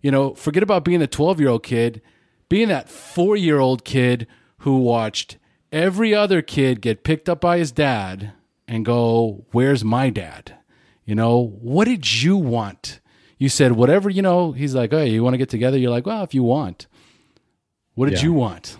[0.00, 2.00] you know, forget about being the 12 year old kid,
[2.48, 4.26] being that four year old kid
[4.58, 5.38] who watched
[5.72, 8.32] every other kid get picked up by his dad
[8.66, 10.56] and go, Where's my dad?
[11.04, 13.00] You know, what did you want?
[13.38, 16.06] You said whatever, you know, he's like, "Hey, you want to get together?" You're like,
[16.06, 16.86] "Well, if you want."
[17.94, 18.24] What did yeah.
[18.24, 18.76] you want?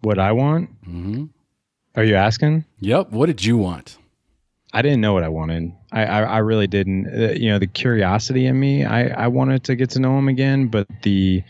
[0.00, 0.70] What I want?
[0.82, 1.26] Mm-hmm.
[1.94, 2.64] Are you asking?
[2.80, 3.10] Yep.
[3.12, 3.98] What did you want?
[4.72, 5.72] I didn't know what I wanted.
[5.92, 7.06] I, I, I really didn't.
[7.08, 10.28] Uh, you know, the curiosity in me, I, I wanted to get to know him
[10.28, 11.42] again, but the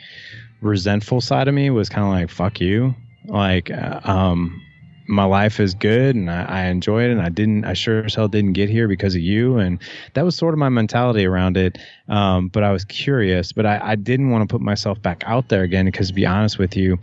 [0.62, 2.94] resentful side of me was kind of like, fuck you.
[3.26, 4.62] Like, uh, um,
[5.06, 8.14] my life is good and I, I, enjoy it and I didn't I sure as
[8.14, 9.58] hell didn't get here because of you.
[9.58, 9.78] And
[10.14, 11.78] that was sort of my mentality around it.
[12.08, 15.48] Um, but I was curious but I, I didn't want to put myself back out
[15.48, 16.98] there again because to be honest with you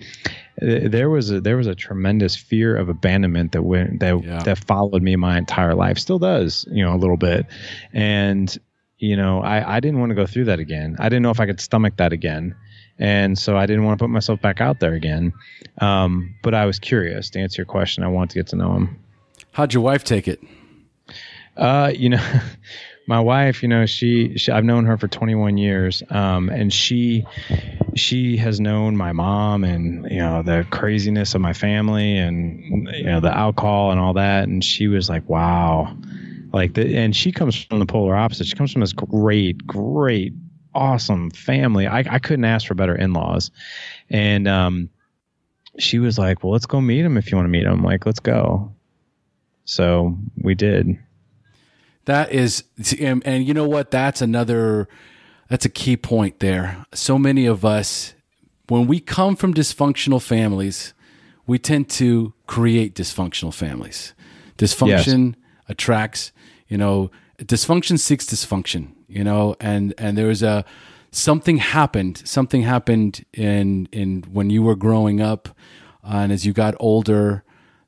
[0.61, 4.43] there was a there was a tremendous fear of abandonment that went that yeah.
[4.43, 5.97] that followed me my entire life.
[5.97, 7.45] Still does you know a little bit.
[7.93, 8.57] And
[8.97, 10.95] you know I, I didn't want to go through that again.
[10.99, 12.55] I didn't know if I could stomach that again
[12.99, 15.33] and so I didn't want to put myself back out there again.
[15.79, 18.03] Um, but I was curious to answer your question.
[18.03, 18.99] I wanted to get to know him.
[19.51, 20.41] How'd your wife take it?
[21.55, 22.41] Uh, you know,
[23.07, 27.25] my wife, you know, she, she, I've known her for 21 years, um, and she
[27.95, 33.03] she has known my mom and you know the craziness of my family and you
[33.03, 35.95] know the alcohol and all that, and she was like, wow.
[36.51, 38.47] Like the, and she comes from the polar opposite.
[38.47, 40.33] She comes from this great, great
[40.79, 41.85] awesome family.
[41.85, 43.51] I, I couldn't ask for better in laws.
[44.09, 44.89] And um,
[45.77, 47.73] she was like, Well, let's go meet him if you want to meet him.
[47.73, 48.73] I'm like, let's go.
[49.65, 50.97] So we did.
[52.05, 52.63] That is,
[52.99, 53.91] and, and you know what?
[53.91, 54.87] That's another,
[55.49, 56.85] that's a key point there.
[56.93, 58.15] So many of us,
[58.67, 60.93] when we come from dysfunctional families,
[61.45, 64.13] we tend to create dysfunctional families.
[64.57, 65.35] Dysfunction yes.
[65.67, 66.31] attracts,
[66.67, 70.63] you know, dysfunction seeks dysfunction you know, and and there was a
[71.11, 72.21] something happened.
[72.25, 75.49] Something happened in in when you were growing up,
[76.03, 77.43] uh, and as you got older,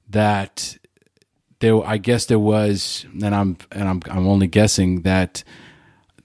[0.10, 0.78] that
[1.60, 1.86] there.
[1.86, 5.44] I guess there was, and I'm and I'm I'm only guessing that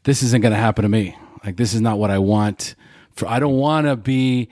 [0.05, 1.17] this isn't going to happen to me.
[1.45, 2.75] Like this is not what I want.
[3.13, 4.49] For I don't want to be.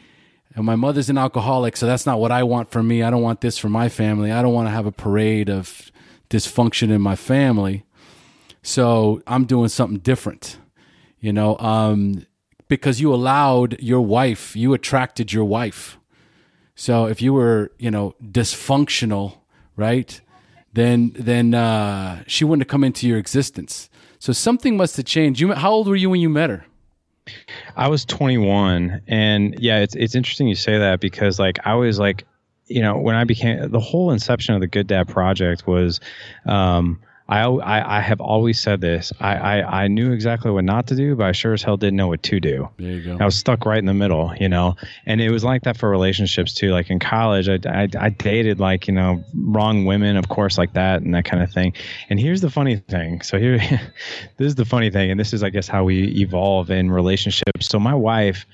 [0.56, 3.02] And my mother's an alcoholic, so that's not what I want for me.
[3.02, 4.30] I don't want this for my family.
[4.30, 5.90] I don't want to have a parade of
[6.30, 7.84] dysfunction in my family.
[8.64, 10.56] So I'm doing something different,
[11.20, 12.26] you know, um,
[12.66, 15.98] because you allowed your wife, you attracted your wife.
[16.74, 19.36] So if you were, you know, dysfunctional,
[19.76, 20.18] right,
[20.72, 23.90] then then uh, she wouldn't have come into your existence.
[24.18, 25.40] So something must have changed.
[25.40, 26.64] You, how old were you when you met her?
[27.76, 31.98] I was 21, and yeah, it's it's interesting you say that because like I was
[31.98, 32.24] like,
[32.66, 36.00] you know, when I became the whole inception of the Good Dad Project was.
[36.46, 39.10] Um, I, I, I have always said this.
[39.18, 41.96] I, I, I knew exactly what not to do, but I sure as hell didn't
[41.96, 42.68] know what to do.
[42.78, 43.16] There you go.
[43.18, 44.76] I was stuck right in the middle, you know.
[45.06, 46.72] And it was like that for relationships too.
[46.72, 50.74] Like in college, I, I, I dated like you know wrong women, of course, like
[50.74, 51.72] that and that kind of thing.
[52.10, 53.22] And here's the funny thing.
[53.22, 53.58] So here,
[54.36, 57.68] this is the funny thing, and this is I guess how we evolve in relationships.
[57.68, 58.44] So my wife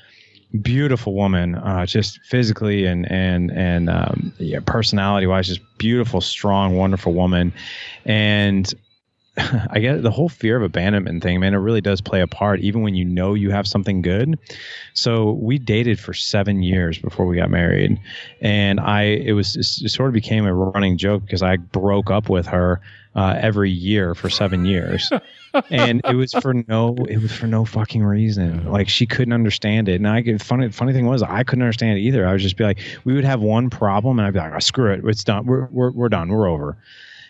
[0.62, 6.76] beautiful woman, uh, just physically and and and um, yeah, personality wise, just beautiful, strong,
[6.76, 7.52] wonderful woman.
[8.04, 8.72] And
[9.70, 11.54] I get the whole fear of abandonment thing, man.
[11.54, 14.38] It really does play a part, even when you know you have something good.
[14.94, 18.00] So we dated for seven years before we got married,
[18.40, 22.28] and I it was it sort of became a running joke because I broke up
[22.28, 22.80] with her
[23.14, 25.10] uh, every year for seven years,
[25.70, 28.70] and it was for no it was for no fucking reason.
[28.70, 31.98] Like she couldn't understand it, and I get funny funny thing was I couldn't understand
[31.98, 32.26] it either.
[32.26, 34.58] I would just be like, we would have one problem, and I'd be like, oh,
[34.60, 36.76] screw it, it's done, we're we're we're done, we're over,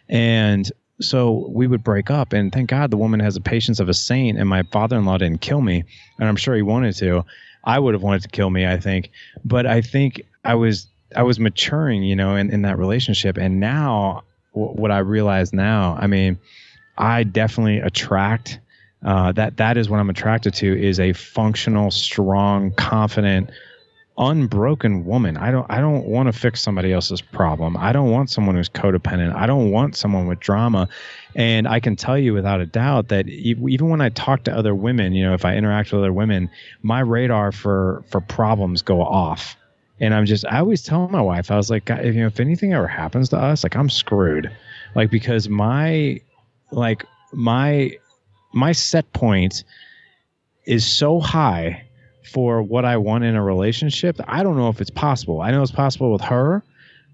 [0.09, 0.71] and
[1.01, 3.95] so we would break up and thank god the woman has the patience of a
[3.95, 5.85] saint and my father-in-law didn't kill me
[6.19, 7.25] and i'm sure he wanted to.
[7.63, 9.11] I would have wanted to kill me i think
[9.45, 13.61] but i think i was i was maturing you know in, in that relationship and
[13.61, 14.23] now
[14.55, 16.39] w- what i realize now i mean
[16.97, 18.59] i definitely attract
[19.05, 23.51] uh, that that is what i'm attracted to is a functional strong confident
[24.21, 25.39] unbroken woman.
[25.39, 27.77] I don't I don't want to fix somebody else's problem.
[27.77, 29.35] I don't want someone who's codependent.
[29.35, 30.89] I don't want someone with drama.
[31.35, 34.75] And I can tell you without a doubt that even when I talk to other
[34.75, 36.51] women, you know, if I interact with other women,
[36.83, 39.57] my radar for for problems go off.
[40.01, 42.75] And I'm just I always tell my wife I was like, you know, if anything
[42.75, 44.51] ever happens to us, like I'm screwed.
[44.95, 46.21] Like because my
[46.71, 47.93] like my
[48.53, 49.65] my set point
[50.67, 51.87] is so high
[52.31, 55.41] for what I want in a relationship, I don't know if it's possible.
[55.41, 56.63] I know it's possible with her.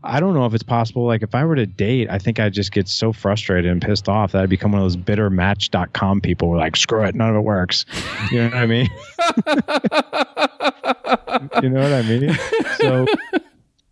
[0.04, 1.04] I don't know if it's possible.
[1.04, 4.08] Like if I were to date, I think I'd just get so frustrated and pissed
[4.08, 7.14] off that I'd become one of those bitter match.com people who are like, screw it,
[7.14, 7.86] none of it works.
[8.30, 8.88] You know what I mean?
[11.62, 12.38] you know what I mean?
[12.78, 13.06] So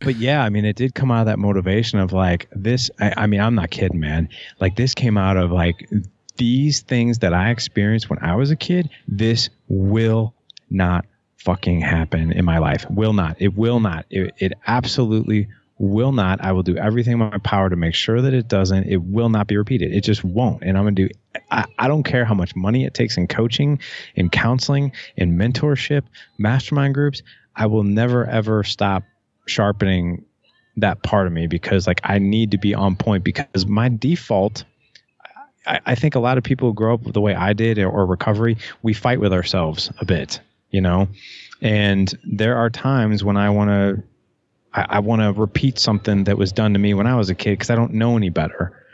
[0.05, 2.91] but yeah, I mean, it did come out of that motivation of like this.
[3.01, 4.29] I, I mean, I'm not kidding, man.
[4.61, 5.89] Like this came out of like
[6.37, 8.91] these things that I experienced when I was a kid.
[9.09, 10.35] This will
[10.71, 11.07] not
[11.45, 12.87] fucking happen in my life.
[12.91, 13.37] Will not.
[13.39, 14.07] It will not.
[14.11, 16.43] It, it absolutely will not.
[16.43, 18.85] I will do everything in my power to make sure that it doesn't.
[18.85, 19.93] It will not be repeated.
[19.93, 20.63] It just won't.
[20.63, 21.15] And I'm going to do,
[21.51, 23.79] I, I don't care how much money it takes in coaching,
[24.15, 26.05] in counseling, in mentorship,
[26.39, 27.23] mastermind groups.
[27.57, 29.03] I will never, ever stop
[29.47, 30.25] sharpening
[30.77, 34.65] that part of me because like I need to be on point because my default
[35.67, 38.07] I, I think a lot of people who grow up the way I did or
[38.07, 40.41] recovery, we fight with ourselves a bit
[40.75, 41.09] you know?
[41.61, 44.03] And there are times when i want to
[44.75, 47.35] i, I want to repeat something that was done to me when i was a
[47.35, 48.85] kid because i don't know any better.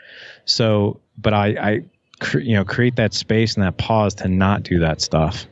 [0.45, 1.71] So but i i
[2.37, 5.47] you know create that space and that pause to not do that stuff.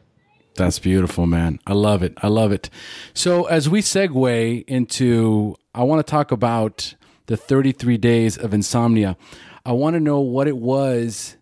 [0.56, 1.60] That's beautiful man.
[1.66, 2.14] I love it.
[2.18, 2.70] I love it.
[3.14, 6.94] So as we segue into i want to talk about
[7.26, 9.16] the 33 days of insomnia.
[9.64, 11.38] I want to know what it was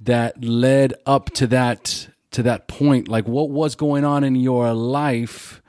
[0.00, 4.74] that led up to that to that point like what was going on in your
[4.74, 5.62] life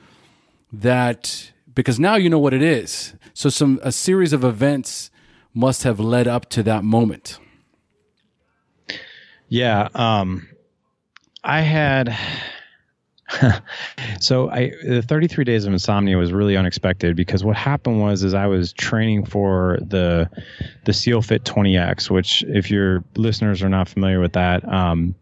[0.73, 3.13] that because now you know what it is.
[3.33, 5.09] So some a series of events
[5.53, 7.39] must have led up to that moment.
[9.47, 10.45] Yeah um
[11.41, 12.17] i had
[14.19, 18.33] so I the 33 days of insomnia was really unexpected because what happened was is
[18.33, 20.29] I was training for the
[20.85, 25.13] the SEAL Fit 20X, which if your listeners are not familiar with that, um,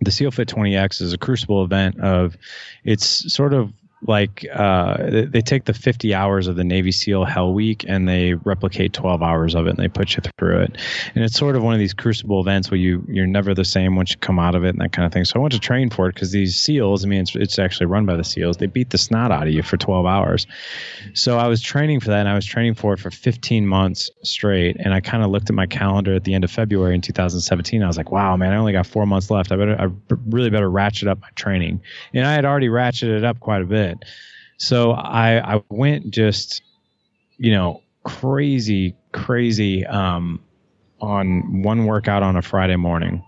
[0.00, 2.36] the SEAL Fit 20X is a crucible event of
[2.84, 3.72] it's sort of
[4.08, 4.96] like uh,
[5.28, 9.22] they take the 50 hours of the Navy SEAL Hell Week and they replicate 12
[9.22, 10.76] hours of it and they put you through it.
[11.14, 13.96] And it's sort of one of these crucible events where you you're never the same
[13.96, 15.24] once you come out of it and that kind of thing.
[15.24, 17.86] So I went to train for it because these SEALs, I mean, it's, it's actually
[17.86, 18.56] run by the SEALs.
[18.56, 20.46] They beat the snot out of you for 12 hours.
[21.14, 24.10] So I was training for that and I was training for it for 15 months
[24.22, 24.76] straight.
[24.78, 27.82] And I kind of looked at my calendar at the end of February in 2017.
[27.82, 29.52] I was like, wow, man, I only got four months left.
[29.52, 29.88] I better, I
[30.26, 31.80] really better ratchet up my training.
[32.12, 33.95] And I had already ratcheted it up quite a bit.
[34.58, 36.62] So I I went just
[37.38, 40.40] you know crazy crazy um,
[41.00, 43.24] on one workout on a Friday morning.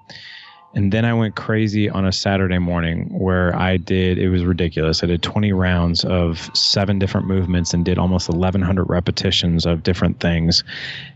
[0.78, 5.02] And then I went crazy on a Saturday morning where I did, it was ridiculous.
[5.02, 10.20] I did 20 rounds of seven different movements and did almost 1,100 repetitions of different
[10.20, 10.62] things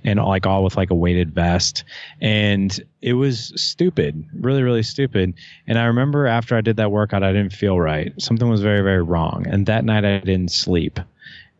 [0.02, 1.84] and like all with like a weighted vest.
[2.20, 5.32] And it was stupid, really, really stupid.
[5.68, 8.12] And I remember after I did that workout, I didn't feel right.
[8.20, 9.46] Something was very, very wrong.
[9.48, 10.98] And that night I didn't sleep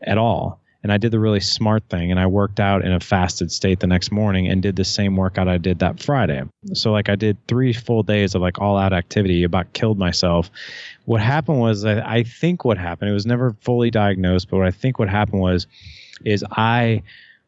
[0.03, 3.01] at all and I did the really smart thing and I worked out in a
[3.01, 6.43] fasted state the next morning and did the same workout I did that Friday.
[6.75, 10.51] So like I did three full days of like all out activity, about killed myself.
[11.05, 14.67] What happened was I, I think what happened, it was never fully diagnosed, but what
[14.67, 15.67] I think what happened was
[16.25, 17.03] is I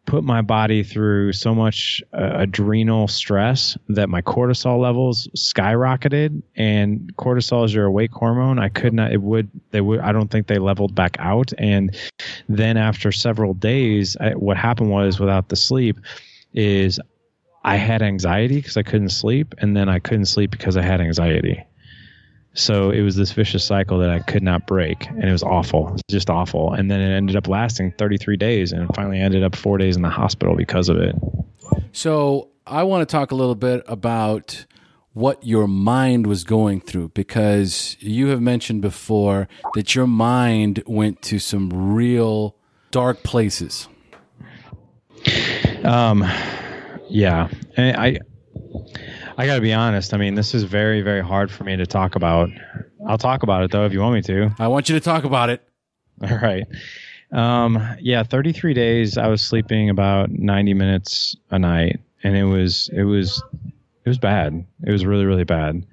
[0.06, 6.42] put my body through so much uh, adrenal stress that my cortisol levels skyrocketed.
[6.56, 8.58] And cortisol is your awake hormone.
[8.58, 11.52] I could not it would they would i don't think they leveled back out.
[11.58, 11.96] And
[12.48, 15.98] then after several days I, what happened was without the sleep
[16.52, 17.00] is
[17.64, 19.54] i had anxiety because i couldn't sleep.
[19.58, 21.64] And then i couldn't sleep because i had anxiety
[22.54, 25.86] so it was this vicious cycle that I could not break, and it was awful,
[25.86, 26.72] was just awful.
[26.72, 30.02] And then it ended up lasting 33 days, and finally ended up four days in
[30.02, 31.16] the hospital because of it.
[31.92, 34.66] So I want to talk a little bit about
[35.12, 41.22] what your mind was going through because you have mentioned before that your mind went
[41.22, 42.56] to some real
[42.90, 43.88] dark places.
[45.84, 46.24] Um,
[47.08, 48.18] yeah, and I
[49.36, 50.14] I got to be honest.
[50.14, 52.50] I mean, this is very, very hard for me to talk about.
[53.06, 54.54] I'll talk about it though if you want me to.
[54.58, 55.62] I want you to talk about it.
[56.22, 56.64] All right.
[57.32, 59.18] Um, yeah, 33 days.
[59.18, 63.42] I was sleeping about 90 minutes a night, and it was it was
[64.04, 64.64] it was bad.
[64.86, 65.84] It was really really bad.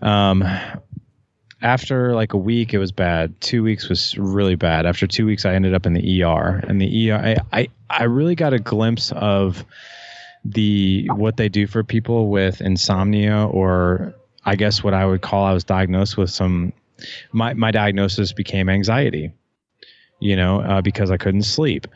[0.00, 0.44] Um,
[1.60, 3.40] after like a week, it was bad.
[3.40, 4.86] Two weeks was really bad.
[4.86, 7.16] After two weeks, I ended up in the ER, and the ER.
[7.16, 9.64] I I, I really got a glimpse of
[10.44, 14.14] the what they do for people with insomnia or
[14.44, 16.72] I guess what I would call I was diagnosed with some
[17.32, 19.32] my my diagnosis became anxiety,
[20.20, 21.86] you know, uh, because I couldn't sleep.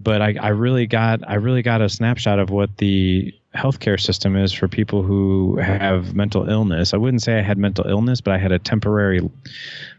[0.00, 4.36] But I, I really got I really got a snapshot of what the healthcare system
[4.36, 6.94] is for people who have mental illness.
[6.94, 9.20] I wouldn't say I had mental illness, but I had a temporary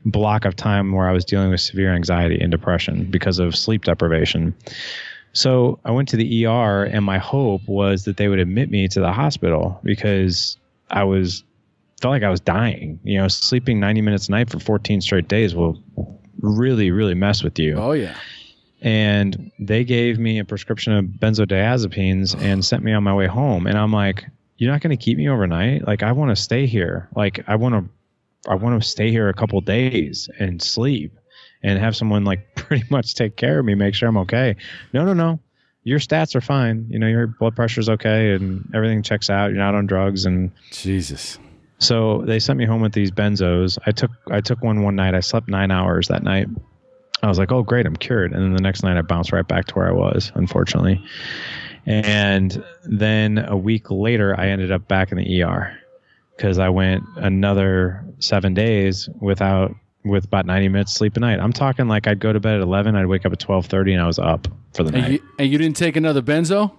[0.05, 3.83] block of time where I was dealing with severe anxiety and depression because of sleep
[3.83, 4.55] deprivation.
[5.33, 8.87] So I went to the ER, and my hope was that they would admit me
[8.87, 10.57] to the hospital because
[10.91, 11.43] I was
[12.01, 12.99] felt like I was dying.
[13.03, 15.81] You know, sleeping 90 minutes a night for 14 straight days will
[16.39, 17.75] really, really mess with you.
[17.77, 18.15] Oh yeah.
[18.81, 23.65] And they gave me a prescription of benzodiazepines and sent me on my way home.
[23.65, 24.25] And I'm like,
[24.57, 25.87] you're not going to keep me overnight.
[25.87, 27.09] Like I want to stay here.
[27.15, 31.17] Like I want to, I want to stay here a couple days and sleep
[31.63, 34.55] and have someone like pretty much take care of me, make sure I'm okay.
[34.93, 35.39] No, no, no.
[35.85, 36.87] Your stats are fine.
[36.89, 39.47] You know, your blood pressure's okay and everything checks out.
[39.47, 41.37] You're not on drugs and Jesus.
[41.79, 43.77] So they sent me home with these benzos.
[43.85, 45.13] I took I took one one night.
[45.15, 46.47] I slept 9 hours that night.
[47.21, 49.47] I was like, "Oh, great, I'm cured." And then the next night I bounced right
[49.47, 51.03] back to where I was, unfortunately.
[51.85, 55.77] And then a week later I ended up back in the ER
[56.37, 59.75] because I went another 7 days without
[60.05, 61.39] with about 90 minutes sleep a night.
[61.39, 64.01] I'm talking like I'd go to bed at 11, I'd wake up at 12:30 and
[64.01, 65.11] I was up for the And night.
[65.13, 66.71] you, and you didn't take another benzo?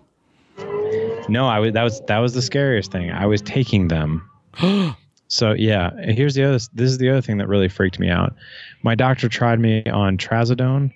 [1.29, 3.11] no, I was that was that was the scariest thing.
[3.11, 4.29] I was taking them.
[5.29, 8.11] so yeah, and here's the other this is the other thing that really freaked me
[8.11, 8.35] out.
[8.83, 10.93] My doctor tried me on trazodone,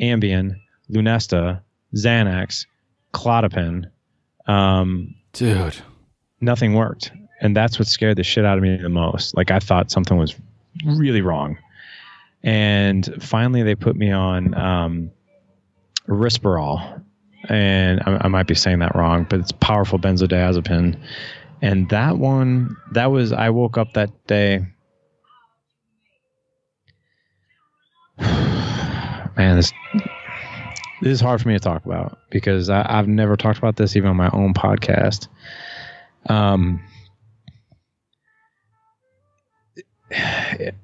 [0.00, 0.56] Ambien,
[0.90, 1.60] Lunesta,
[1.94, 2.66] Xanax,
[3.12, 3.84] Clozapine.
[4.46, 5.76] Um, Dude.
[6.40, 7.12] nothing worked.
[7.42, 9.36] And that's what scared the shit out of me the most.
[9.36, 10.34] Like I thought something was
[10.86, 11.58] really wrong.
[12.42, 15.10] And finally they put me on um,
[16.08, 17.02] Risperol.
[17.48, 20.98] And I, I might be saying that wrong, but it's powerful benzodiazepine.
[21.62, 24.66] And that one, that was, I woke up that day.
[28.18, 29.72] Man, this
[31.02, 33.96] this is hard for me to talk about because I, I've never talked about this
[33.96, 35.28] even on my own podcast.
[36.28, 36.82] Um,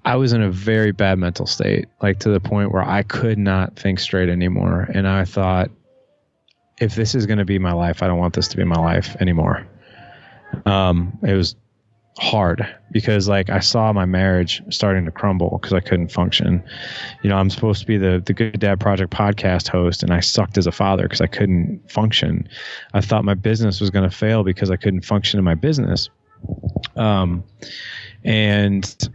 [0.05, 3.39] I was in a very bad mental state, like to the point where I could
[3.39, 4.89] not think straight anymore.
[4.93, 5.71] And I thought,
[6.81, 8.81] if this is going to be my life, I don't want this to be my
[8.81, 9.67] life anymore.
[10.67, 11.55] Um, it was
[12.19, 16.63] hard because like I saw my marriage starting to crumble because I couldn't function.
[17.23, 20.21] You know, I'm supposed to be the the Good Dad Project podcast host, and I
[20.21, 22.49] sucked as a father because I couldn't function.
[22.93, 26.11] I thought my business was going to fail because I couldn't function in my business.
[26.97, 27.45] Um,
[28.25, 29.11] and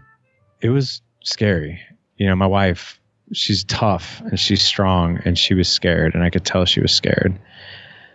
[0.62, 1.80] it was scary.
[2.18, 3.00] You know, my wife,
[3.34, 6.92] she's tough and she's strong, and she was scared, and I could tell she was
[6.92, 7.38] scared.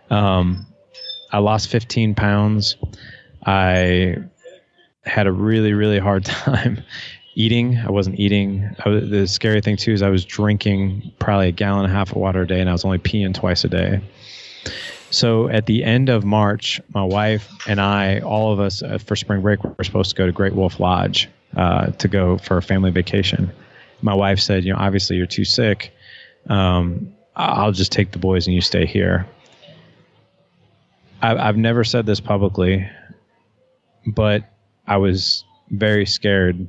[0.09, 0.65] Um,
[1.31, 2.77] I lost 15 pounds.
[3.45, 4.17] I
[5.05, 6.81] had a really really hard time
[7.35, 7.77] eating.
[7.77, 8.75] I wasn't eating.
[8.85, 11.95] I was, the scary thing too is I was drinking probably a gallon and a
[11.95, 14.01] half of water a day, and I was only peeing twice a day.
[15.13, 19.15] So at the end of March, my wife and I, all of us uh, for
[19.15, 22.63] spring break, were supposed to go to Great Wolf Lodge uh, to go for a
[22.63, 23.51] family vacation.
[24.01, 25.93] My wife said, "You know, obviously you're too sick.
[26.49, 29.27] Um, I'll just take the boys and you stay here."
[31.21, 32.89] I, I've never said this publicly,
[34.07, 34.43] but
[34.87, 36.67] I was very scared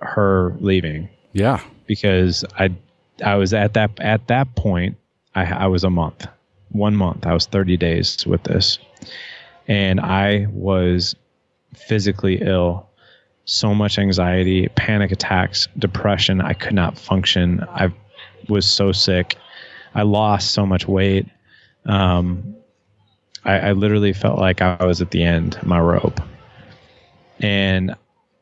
[0.00, 1.60] her leaving Yeah.
[1.86, 2.74] because I
[3.24, 4.96] I was at that at that point
[5.34, 6.26] I I was a month
[6.76, 7.26] one month.
[7.26, 8.78] I was 30 days with this,
[9.68, 11.14] and I was
[11.74, 12.88] physically ill.
[13.44, 16.40] So much anxiety, panic attacks, depression.
[16.40, 17.64] I could not function.
[17.70, 17.92] I
[18.48, 19.36] was so sick.
[19.94, 21.26] I lost so much weight.
[21.84, 22.56] Um,
[23.44, 26.20] I, I literally felt like I was at the end of my rope.
[27.40, 27.94] And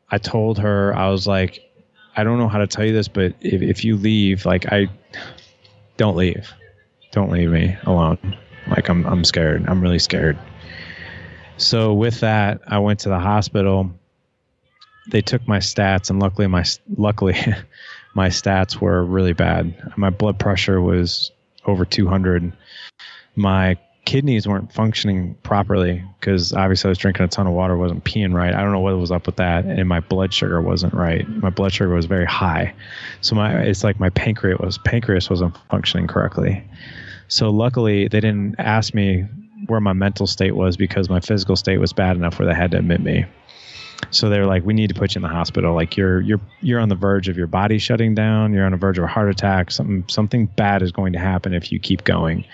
[0.09, 1.61] I told her, I was like,
[2.17, 4.87] I don't know how to tell you this, but if, if you leave, like I
[5.97, 6.51] don't leave.
[7.15, 8.37] Don't leave me alone.
[8.67, 9.63] Like I'm I'm scared.
[9.69, 10.37] I'm really scared.
[11.55, 13.89] So with that, I went to the hospital.
[15.11, 16.65] They took my stats and luckily my
[16.97, 17.35] luckily
[18.15, 19.93] my stats were really bad.
[19.95, 21.31] My blood pressure was
[21.65, 22.51] over 200.
[23.37, 28.03] My kidneys weren't functioning properly because obviously I was drinking a ton of water, wasn't
[28.03, 28.53] peeing right.
[28.53, 31.25] I don't know what was up with that, and my blood sugar wasn't right.
[31.29, 32.73] My blood sugar was very high,
[33.21, 36.61] so my it's like my pancreas was pancreas wasn't functioning correctly.
[37.27, 39.25] So luckily they didn't ask me
[39.67, 42.71] where my mental state was because my physical state was bad enough where they had
[42.71, 43.25] to admit me.
[44.11, 45.73] So they're like, we need to put you in the hospital.
[45.73, 48.53] Like you're you're you're on the verge of your body shutting down.
[48.53, 49.71] You're on the verge of a heart attack.
[49.71, 52.45] Something something bad is going to happen if you keep going.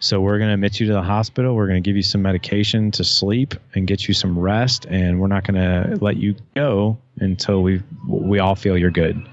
[0.00, 1.54] So we're going to admit you to the hospital.
[1.54, 5.20] We're going to give you some medication to sleep and get you some rest, and
[5.20, 9.26] we're not going to let you go until we we all feel you're good.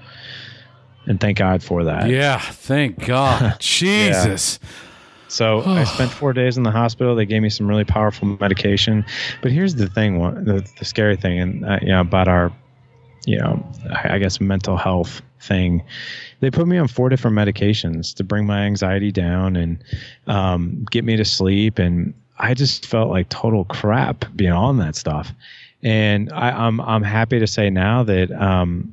[1.06, 2.08] And thank God for that.
[2.08, 3.56] Yeah, thank God.
[3.60, 4.58] Jesus.
[4.62, 4.68] Yeah.
[5.28, 7.16] So I spent four days in the hospital.
[7.16, 9.04] They gave me some really powerful medication.
[9.40, 12.52] But here's the thing: the, the scary thing, and uh, you know about our,
[13.24, 13.66] you know,
[14.04, 15.82] I guess mental health thing.
[16.40, 19.82] They put me on four different medications to bring my anxiety down and
[20.26, 21.78] um, get me to sleep.
[21.78, 25.32] And I just felt like total crap being on that stuff.
[25.82, 28.92] And I, am I'm, I'm happy to say now that um,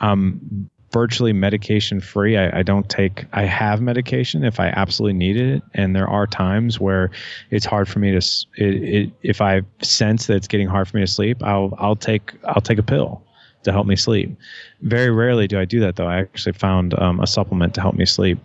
[0.00, 2.36] I'm virtually medication free.
[2.36, 5.62] I, I, don't take, I have medication if I absolutely need it.
[5.74, 7.10] And there are times where
[7.50, 10.96] it's hard for me to, it, it, if I sense that it's getting hard for
[10.96, 13.22] me to sleep, I'll, I'll take, I'll take a pill
[13.62, 14.36] to help me sleep.
[14.82, 16.06] Very rarely do I do that though.
[16.06, 18.38] I actually found um, a supplement to help me sleep.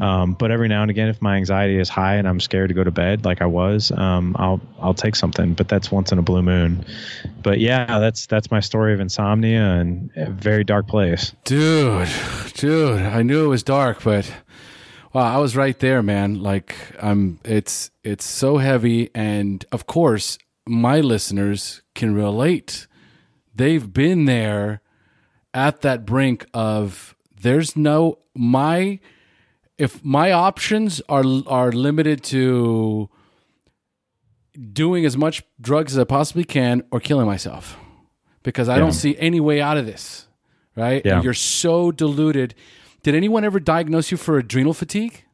[0.00, 2.74] Um, but every now and again, if my anxiety is high and I'm scared to
[2.74, 5.54] go to bed, like I was, um, I'll I'll take something.
[5.54, 6.84] But that's once in a blue moon.
[7.42, 11.32] But yeah, that's that's my story of insomnia and a very dark place.
[11.44, 12.08] Dude,
[12.54, 14.30] dude, I knew it was dark, but.
[15.14, 16.42] Wow, I was right there, man.
[16.42, 17.40] Like, I'm.
[17.42, 22.86] It's it's so heavy, and of course, my listeners can relate
[23.58, 24.80] they've been there
[25.52, 28.98] at that brink of there's no my
[29.76, 33.10] if my options are are limited to
[34.72, 37.76] doing as much drugs as I possibly can or killing myself
[38.42, 38.80] because I yeah.
[38.80, 40.26] don't see any way out of this.
[40.74, 41.04] Right?
[41.04, 41.22] Yeah.
[41.22, 42.54] you're so deluded.
[43.02, 45.24] Did anyone ever diagnose you for adrenal fatigue?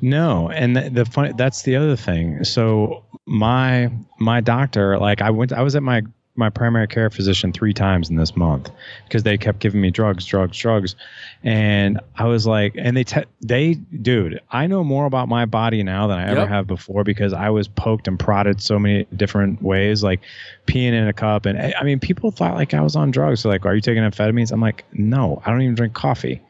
[0.00, 2.42] No, and the, the funny that's the other thing.
[2.42, 6.02] So my my doctor, like I went, I was at my
[6.38, 8.70] my primary care physician three times in this month
[9.04, 10.96] because they kept giving me drugs, drugs, drugs,
[11.42, 15.82] and I was like, and they te- they dude, I know more about my body
[15.82, 16.48] now than I ever yep.
[16.48, 20.20] have before because I was poked and prodded so many different ways, like
[20.66, 23.42] peeing in a cup, and I mean, people thought like I was on drugs.
[23.42, 24.52] They're like, are you taking amphetamines?
[24.52, 26.40] I'm like, no, I don't even drink coffee.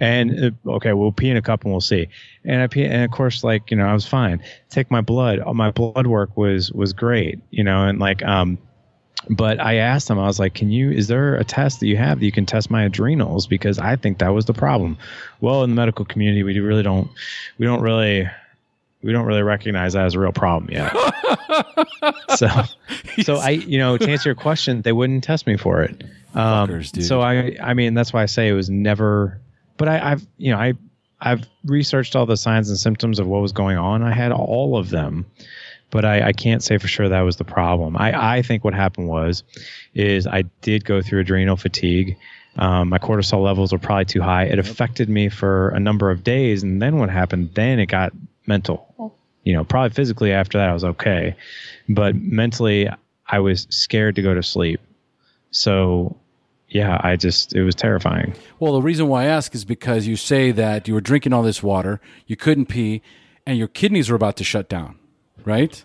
[0.00, 2.08] And uh, okay, we'll pee in a cup and we'll see.
[2.44, 4.42] And I pee, and of course, like you know, I was fine.
[4.70, 5.40] Take my blood.
[5.54, 8.58] My blood work was was great, you know, and like um,
[9.28, 10.90] but I asked him, I was like, "Can you?
[10.90, 13.46] Is there a test that you have that you can test my adrenals?
[13.46, 14.96] Because I think that was the problem."
[15.40, 17.10] Well, in the medical community, we really don't,
[17.58, 18.28] we don't really,
[19.02, 20.92] we don't really recognize that as a real problem yet.
[22.36, 22.48] so,
[23.22, 26.02] so I, you know, to answer your question, they wouldn't test me for it.
[26.34, 29.40] Um, Fuckers, so I, I mean, that's why I say it was never.
[29.76, 30.74] But I, I've, you know, I,
[31.20, 34.02] I've researched all the signs and symptoms of what was going on.
[34.02, 35.26] I had all of them
[35.90, 37.96] but I, I, can't say for sure that was the problem.
[37.96, 39.42] I, I think what happened was,
[39.94, 42.16] is I did go through adrenal fatigue.
[42.56, 44.44] Um, my cortisol levels were probably too high.
[44.44, 47.50] It affected me for a number of days, and then what happened?
[47.54, 48.12] Then it got
[48.46, 49.14] mental.
[49.44, 51.36] You know, probably physically after that I was okay,
[51.88, 52.88] but mentally
[53.26, 54.80] I was scared to go to sleep.
[55.50, 56.16] So
[56.68, 58.34] yeah, I just it was terrifying.
[58.58, 61.42] Well, the reason why I ask is because you say that you were drinking all
[61.42, 63.00] this water, you couldn't pee,
[63.46, 64.98] and your kidneys were about to shut down
[65.48, 65.82] right?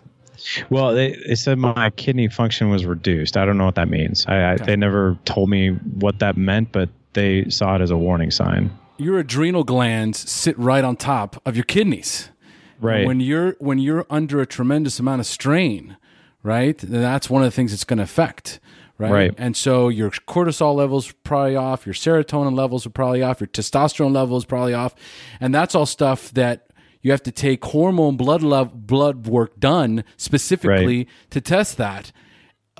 [0.68, 3.36] Well, they, they said my kidney function was reduced.
[3.36, 4.26] I don't know what that means.
[4.28, 4.62] I, okay.
[4.62, 8.30] I, they never told me what that meant, but they saw it as a warning
[8.30, 8.70] sign.
[8.98, 12.30] Your adrenal glands sit right on top of your kidneys.
[12.78, 13.06] Right.
[13.06, 15.96] When you're when you're under a tremendous amount of strain,
[16.42, 16.76] right?
[16.76, 18.60] That's one of the things it's going to affect.
[18.98, 19.10] Right?
[19.10, 19.34] right?
[19.38, 24.12] And so your cortisol levels probably off, your serotonin levels are probably off, your testosterone
[24.12, 24.94] levels probably off,
[25.40, 26.68] and that's all stuff that
[27.04, 31.08] You have to take hormone blood love, blood work done specifically right.
[31.30, 32.12] to test that.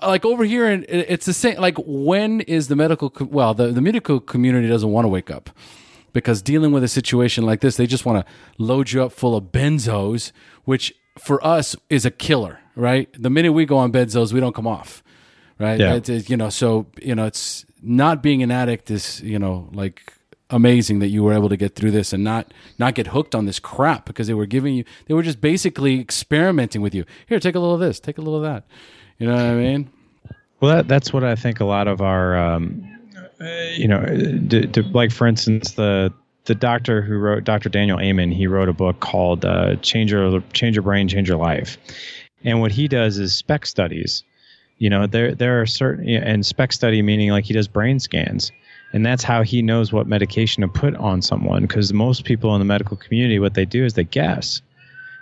[0.02, 1.58] Like over here, and it's the same.
[1.58, 3.12] Like when is the medical?
[3.20, 5.50] well, the the medical community doesn't want to wake up
[6.14, 9.36] because dealing with a situation like this, they just want to load you up full
[9.36, 10.32] of benzos,
[10.64, 13.10] which for us is a killer, right?
[13.20, 15.02] The minute we go on benzos, we don't come off,
[15.58, 15.78] right?
[15.78, 15.96] Yeah.
[15.96, 20.14] It, you know, so you know, it's not being an addict is you know like
[20.50, 23.46] amazing that you were able to get through this and not not get hooked on
[23.46, 27.04] this crap because they were giving you they were just basically experimenting with you.
[27.28, 28.64] Here, take a little of this, take a little of that.
[29.18, 29.90] You know what I mean?
[30.60, 32.88] Well, that, that's what I think a lot of our, um,
[33.76, 34.04] you know,
[34.92, 36.12] like for instance, the
[36.46, 37.68] the doctor who wrote Dr.
[37.68, 41.38] Daniel Amen, he wrote a book called uh, "Change Your Change Your Brain, Change Your
[41.38, 41.78] Life,"
[42.44, 44.22] and what he does is SPECT studies.
[44.78, 48.52] You know, there there are certain and SPECT study meaning like he does brain scans,
[48.94, 51.62] and that's how he knows what medication to put on someone.
[51.62, 54.62] Because most people in the medical community, what they do is they guess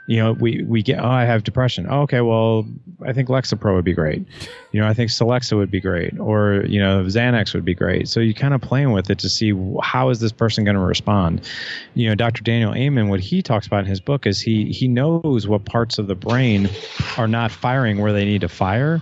[0.07, 1.87] you know, we, we get, oh, I have depression.
[1.89, 2.67] Oh, okay, well,
[3.07, 4.27] I think Lexapro would be great.
[4.73, 6.19] You know, I think Celexa would be great.
[6.19, 8.09] Or, you know, Xanax would be great.
[8.09, 10.83] So you kind of playing with it to see how is this person going to
[10.83, 11.43] respond.
[11.95, 12.43] You know, Dr.
[12.43, 15.99] Daniel Amen, what he talks about in his book is he, he knows what parts
[15.99, 16.69] of the brain
[17.17, 19.01] are not firing where they need to fire.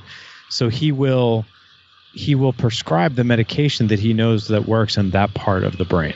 [0.50, 1.46] So he will,
[2.12, 5.84] he will prescribe the medication that he knows that works in that part of the
[5.84, 6.14] brain.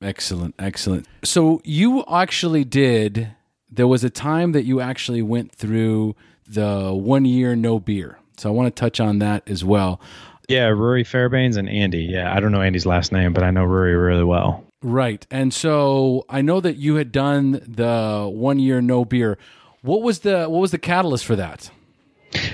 [0.00, 1.06] Excellent, excellent.
[1.24, 3.28] So you actually did
[3.70, 6.16] there was a time that you actually went through
[6.46, 8.18] the one year no beer.
[8.38, 10.00] So I want to touch on that as well.
[10.48, 12.04] Yeah, Ruari Fairbairns and Andy.
[12.04, 14.64] Yeah, I don't know Andy's last name, but I know Ruari really well.
[14.82, 15.26] Right.
[15.30, 19.36] And so I know that you had done the one year no beer.
[19.82, 21.70] What was the what was the catalyst for that?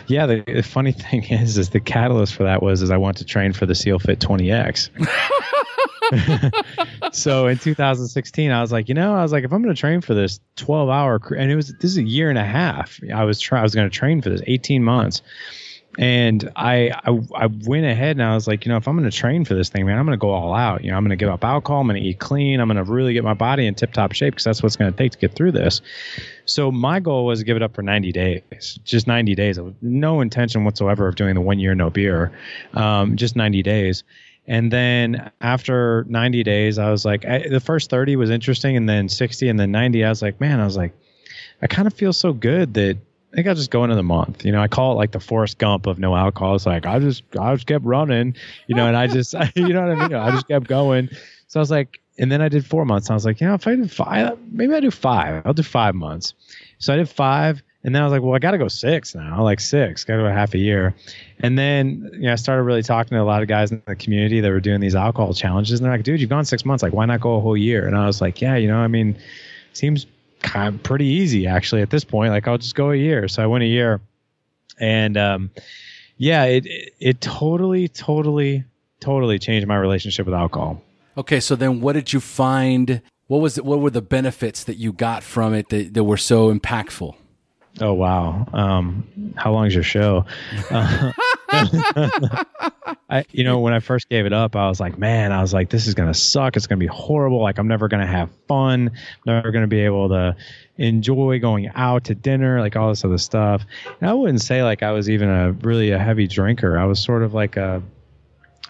[0.06, 3.16] Yeah, the, the funny thing is, is the catalyst for that was is I want
[3.18, 4.90] to train for the Seal Fit 20X.
[7.12, 9.80] so in 2016, I was like, you know, I was like, if I'm going to
[9.80, 13.00] train for this 12 hour, and it was this is a year and a half.
[13.12, 15.22] I was trying, I was going to train for this 18 months,
[15.98, 19.08] and I, I I went ahead and I was like, you know, if I'm going
[19.08, 20.82] to train for this thing, man, I'm going to go all out.
[20.82, 21.80] You know, I'm going to give up alcohol.
[21.80, 22.60] I'm going to eat clean.
[22.60, 24.92] I'm going to really get my body in tip top shape because that's what's going
[24.92, 25.82] to take to get through this.
[26.46, 29.58] So my goal was to give it up for 90 days, just 90 days.
[29.80, 32.32] No intention whatsoever of doing the one year no beer,
[32.74, 34.04] um, just 90 days.
[34.46, 38.88] And then after 90 days, I was like, I, the first 30 was interesting, and
[38.88, 40.04] then 60, and then 90.
[40.04, 40.92] I was like, man, I was like,
[41.62, 42.98] I kind of feel so good that
[43.34, 44.44] I think I'll just go into the month.
[44.44, 46.54] You know, I call it like the Forrest Gump of no alcohol.
[46.54, 48.36] It's like I just I just kept running,
[48.68, 50.14] you know, and I just you know what I mean.
[50.16, 51.08] I just kept going.
[51.48, 53.10] So I was like, and then I did four months.
[53.10, 55.42] I was like, you know, if I did five, maybe I do five.
[55.44, 56.34] I'll do five months.
[56.78, 59.16] So I did five, and then I was like, well, I got to go six
[59.16, 60.94] now, like six, got to go half a year.
[61.40, 63.96] And then, you know, I started really talking to a lot of guys in the
[63.96, 65.80] community that were doing these alcohol challenges.
[65.80, 66.84] And they're like, dude, you've gone six months.
[66.84, 67.86] Like, why not go a whole year?
[67.88, 69.18] And I was like, yeah, you know, I mean,
[69.72, 70.06] seems
[70.44, 72.30] kind of pretty easy actually at this point.
[72.30, 73.26] Like, I'll just go a year.
[73.26, 74.00] So I went a year.
[74.78, 75.50] And, um,
[76.16, 78.64] yeah, it, it, it totally, totally,
[79.00, 80.82] totally changed my relationship with alcohol.
[81.16, 81.40] Okay.
[81.40, 83.02] So then what did you find?
[83.26, 86.16] What was it, what were the benefits that you got from it that, that were
[86.16, 87.16] so impactful?
[87.80, 88.46] Oh wow!
[88.52, 90.26] Um, how long is your show?
[90.70, 91.12] Uh,
[93.08, 95.52] I, you know, when I first gave it up, I was like, man, I was
[95.52, 96.56] like, this is gonna suck.
[96.56, 97.40] It's gonna be horrible.
[97.40, 98.90] Like, I'm never gonna have fun.
[98.90, 100.36] I'm never gonna be able to
[100.76, 103.64] enjoy going out to dinner, like all this other stuff.
[104.00, 106.78] And I wouldn't say like I was even a really a heavy drinker.
[106.78, 107.82] I was sort of like a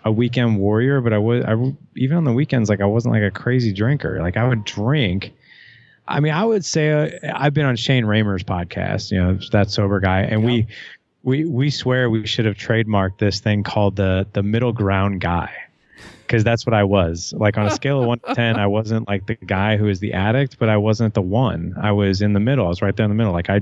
[0.04, 1.54] a weekend warrior, but I was I
[1.96, 4.20] even on the weekends like I wasn't like a crazy drinker.
[4.20, 5.32] Like I would drink
[6.06, 9.70] I mean, I would say uh, I've been on Shane Ramer's podcast, you know, that
[9.70, 10.66] sober guy, and we
[11.24, 15.50] we we swear we should have trademarked this thing called the the middle ground guy
[16.26, 17.34] because that's what I was.
[17.36, 20.00] Like on a scale of one to ten, I wasn't like the guy who is
[20.00, 21.74] the addict, but I wasn't the one.
[21.80, 22.66] I was in the middle.
[22.66, 23.32] I was right there in the middle.
[23.32, 23.60] Like I,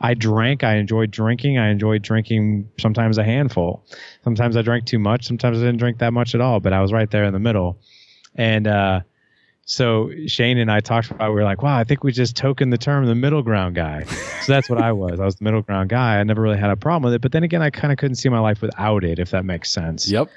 [0.00, 0.64] I drank.
[0.64, 1.58] I enjoyed drinking.
[1.58, 3.84] I enjoyed drinking sometimes a handful.
[4.24, 5.26] Sometimes I drank too much.
[5.26, 6.60] Sometimes I didn't drink that much at all.
[6.60, 7.78] But I was right there in the middle,
[8.34, 9.00] and uh,
[9.70, 11.28] so Shane and I talked about.
[11.28, 11.28] It.
[11.28, 14.02] We were like, "Wow, I think we just token the term the middle ground guy."
[14.40, 15.20] So that's what I was.
[15.20, 16.18] I was the middle ground guy.
[16.18, 18.16] I never really had a problem with it, but then again, I kind of couldn't
[18.16, 20.10] see my life without it, if that makes sense.
[20.10, 20.28] Yep.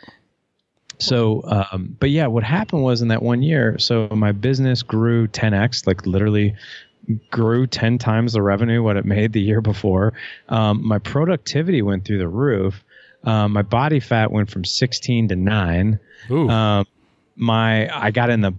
[0.99, 5.27] So, um, but yeah, what happened was in that one year, so my business grew
[5.29, 6.55] 10x, like literally
[7.31, 10.13] grew 10 times the revenue what it made the year before.
[10.49, 12.83] Um, my productivity went through the roof.
[13.23, 15.99] Um, my body fat went from 16 to nine.
[16.49, 16.85] Um,
[17.35, 18.53] my I got in the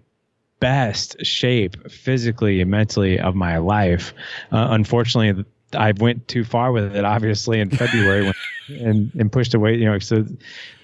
[0.60, 4.12] best shape physically and mentally of my life.
[4.52, 5.44] Uh, unfortunately,
[5.74, 8.34] I went too far with it, obviously, in February when,
[8.68, 9.74] and and pushed away.
[9.76, 10.24] You know, so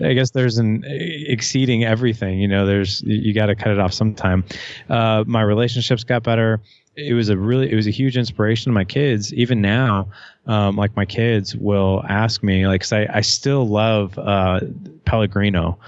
[0.02, 2.38] I guess there's an exceeding everything.
[2.40, 4.44] You know, there's you got to cut it off sometime.
[4.88, 6.60] Uh, my relationships got better.
[6.96, 9.32] it was a really it was a huge inspiration to my kids.
[9.32, 10.08] Even now,
[10.46, 14.60] um, like my kids will ask me like, 'cause I I still love uh,
[15.06, 15.78] Pellegrino,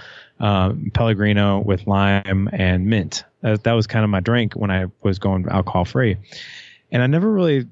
[0.43, 3.23] um, Pellegrino with lime and mint.
[3.41, 6.17] That, that was kind of my drink when I was going alcohol free,
[6.91, 7.65] and I never really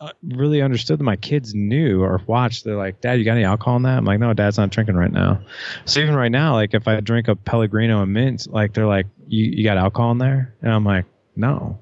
[0.00, 2.64] uh, really understood that my kids knew or watched.
[2.64, 4.96] They're like, "Dad, you got any alcohol in that?" I'm like, "No, Dad's not drinking
[4.96, 5.38] right now."
[5.84, 9.06] So even right now, like if I drink a Pellegrino and mint, like they're like,
[9.28, 11.04] "You you got alcohol in there?" And I'm like,
[11.36, 11.78] "No,"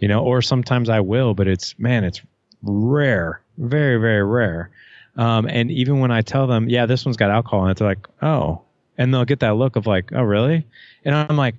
[0.00, 0.24] you know.
[0.24, 2.22] Or sometimes I will, but it's man, it's
[2.62, 4.70] rare, very very rare.
[5.16, 7.86] Um, and even when I tell them, "Yeah, this one's got alcohol in it," they're
[7.88, 8.65] like, "Oh,"
[8.98, 10.66] and they'll get that look of like, "Oh, really?"
[11.04, 11.54] And I'm like,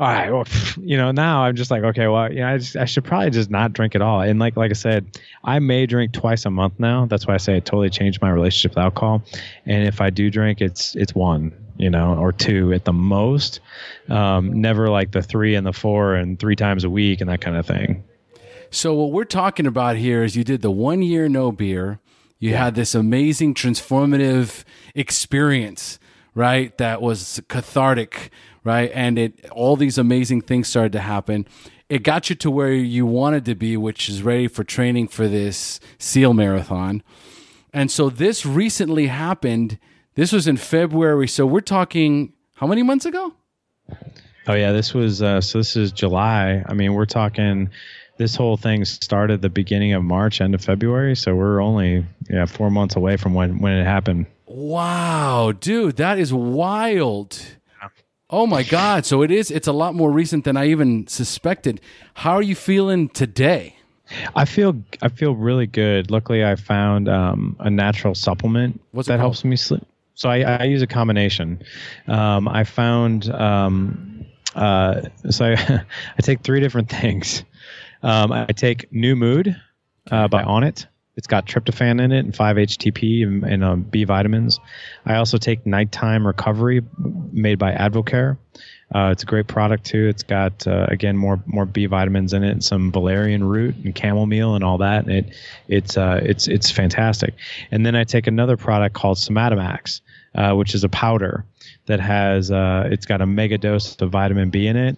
[0.00, 0.44] all right, well,
[0.80, 3.30] you know, now I'm just like, okay, well, you know, I, just, I should probably
[3.30, 4.20] just not drink at all.
[4.20, 7.06] And like, like I said, I may drink twice a month now.
[7.06, 9.22] That's why I say it totally changed my relationship with alcohol.
[9.66, 13.60] And if I do drink, it's it's one, you know, or two at the most.
[14.08, 17.40] Um, never like the three and the four and three times a week and that
[17.40, 18.02] kind of thing.
[18.70, 22.00] So what we're talking about here is you did the one year no beer.
[22.40, 24.64] You had this amazing transformative
[24.96, 26.00] experience,
[26.34, 26.76] right?
[26.78, 28.30] That was cathartic,
[28.64, 28.90] right?
[28.94, 31.46] And it all these amazing things started to happen.
[31.88, 35.28] It got you to where you wanted to be, which is ready for training for
[35.28, 37.02] this SEAL marathon.
[37.72, 39.78] And so this recently happened.
[40.14, 41.28] This was in February.
[41.28, 43.34] So we're talking how many months ago?
[44.46, 45.58] Oh yeah, this was uh, so.
[45.58, 46.62] This is July.
[46.66, 47.70] I mean, we're talking.
[48.16, 51.16] This whole thing started the beginning of March, end of February.
[51.16, 54.26] So we're only yeah four months away from when when it happened.
[54.54, 57.40] Wow, dude, that is wild.
[58.30, 61.80] Oh my god, so it is it's a lot more recent than I even suspected.
[62.14, 63.74] How are you feeling today?
[64.36, 66.08] I feel I feel really good.
[66.08, 69.84] Luckily, I found um, a natural supplement What's that helps me sleep.
[70.14, 71.60] So I, I use a combination.
[72.06, 74.24] Um, I found um,
[74.54, 75.00] uh,
[75.30, 75.84] so I,
[76.16, 77.42] I take three different things.
[78.04, 79.60] Um, I take New Mood
[80.12, 80.86] uh, by Onnit.
[81.16, 84.58] It's got tryptophan in it and 5-HTP and, and um, B vitamins.
[85.06, 86.82] I also take Nighttime Recovery
[87.32, 88.36] made by Advocare.
[88.94, 90.06] Uh, it's a great product too.
[90.08, 93.96] It's got uh, again more more B vitamins in it, and some valerian root and
[93.96, 95.04] chamomile and all that.
[95.04, 95.34] And it
[95.68, 97.34] it's uh, it's it's fantastic.
[97.72, 100.00] And then I take another product called Somatomax,
[100.36, 101.44] uh, which is a powder
[101.86, 104.96] that has uh, it's got a mega dose of vitamin B in it,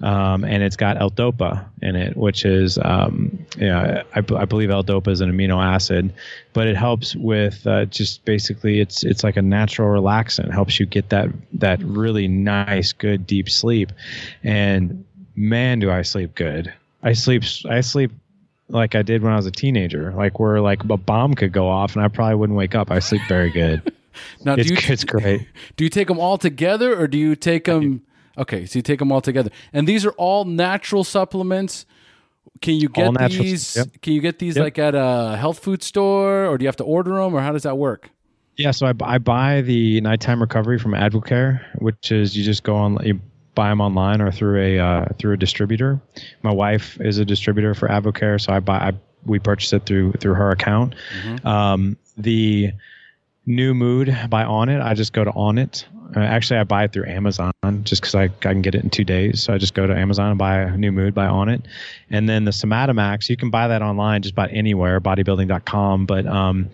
[0.00, 5.20] um, and it's got L-Dopa in it, which is um, yeah I believe L-Dopa is
[5.20, 6.12] an amino acid,
[6.52, 10.52] but it helps with uh, just basically it's it's like a natural relaxant.
[10.52, 13.92] Helps you get that that really nice good deep sleep,
[14.44, 16.72] and man do I sleep good.
[17.02, 18.12] I sleep I sleep
[18.68, 21.68] like I did when I was a teenager, like where like a bomb could go
[21.68, 22.90] off and I probably wouldn't wake up.
[22.90, 23.92] I sleep very good.
[24.44, 25.46] Now, It's do you it's great.
[25.76, 28.02] do you take them all together or do you take them
[28.38, 29.50] Okay, so you take them all together.
[29.72, 31.86] And these are all natural supplements.
[32.62, 33.88] Can you get natural, these yep.
[34.00, 34.64] Can you get these Yep.
[34.64, 37.52] like at a health food store or do you have to order them or how
[37.52, 38.10] does that work?
[38.56, 42.74] Yeah, so I, I buy the nighttime recovery from Advocare, which is you just go
[42.74, 43.20] on you
[43.54, 46.00] buy them online or through a uh, through a distributor.
[46.42, 48.92] My wife is a distributor for Advocare, so I buy I,
[49.24, 50.94] we purchase it through through her account.
[51.44, 52.72] Um, the
[53.48, 55.86] New Mood by Onnit, I just go to Onnit.
[56.14, 58.90] Uh, actually, I buy it through Amazon just because I, I can get it in
[58.90, 59.42] two days.
[59.42, 61.64] So I just go to Amazon and buy a New Mood by Onnit.
[62.10, 66.04] And then the Somatomax, you can buy that online just about anywhere, bodybuilding.com.
[66.04, 66.68] But um,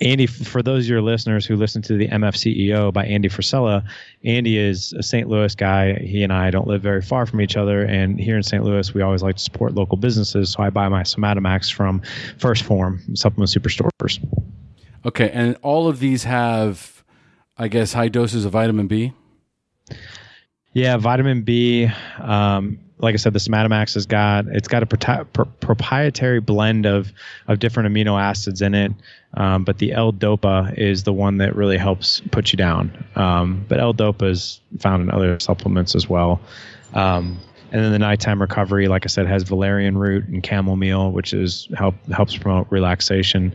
[0.00, 3.84] Andy, for those of your listeners who listen to the MFCEO by Andy Frisella,
[4.24, 5.28] Andy is a St.
[5.28, 5.94] Louis guy.
[5.94, 7.82] He and I don't live very far from each other.
[7.82, 8.62] And here in St.
[8.62, 10.50] Louis, we always like to support local businesses.
[10.50, 12.00] So I buy my Somatomax from
[12.38, 14.20] First Form Supplement Superstores.
[15.04, 17.02] Okay, and all of these have
[17.56, 19.12] I guess high doses of vitamin B.
[20.72, 21.88] Yeah, vitamin B.
[22.18, 27.12] Um, like I said, the Somatomax has got it's got a proprietary blend of
[27.48, 28.92] of different amino acids in it.
[29.34, 33.04] Um, but the L-Dopa is the one that really helps put you down.
[33.14, 36.40] Um, but L-Dopa is found in other supplements as well.
[36.94, 37.38] Um,
[37.72, 41.68] and then the nighttime recovery, like I said, has valerian root and chamomile, which is
[41.76, 43.54] help helps promote relaxation.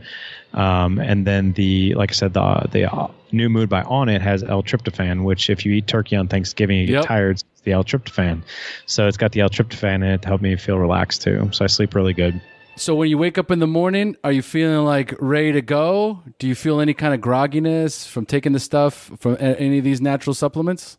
[0.56, 4.42] Um, and then the like I said, the the uh, new mood by Onnit has
[4.42, 7.04] L-tryptophan, which if you eat turkey on Thanksgiving, you get Yep.
[7.04, 7.30] tired.
[7.36, 8.42] It's the L-tryptophan,
[8.86, 11.48] so it's got the L-tryptophan in it to help me feel relaxed too.
[11.52, 12.40] So I sleep really good.
[12.78, 16.22] So when you wake up in the morning, are you feeling like ready to go?
[16.38, 20.00] Do you feel any kind of grogginess from taking the stuff from any of these
[20.02, 20.98] natural supplements?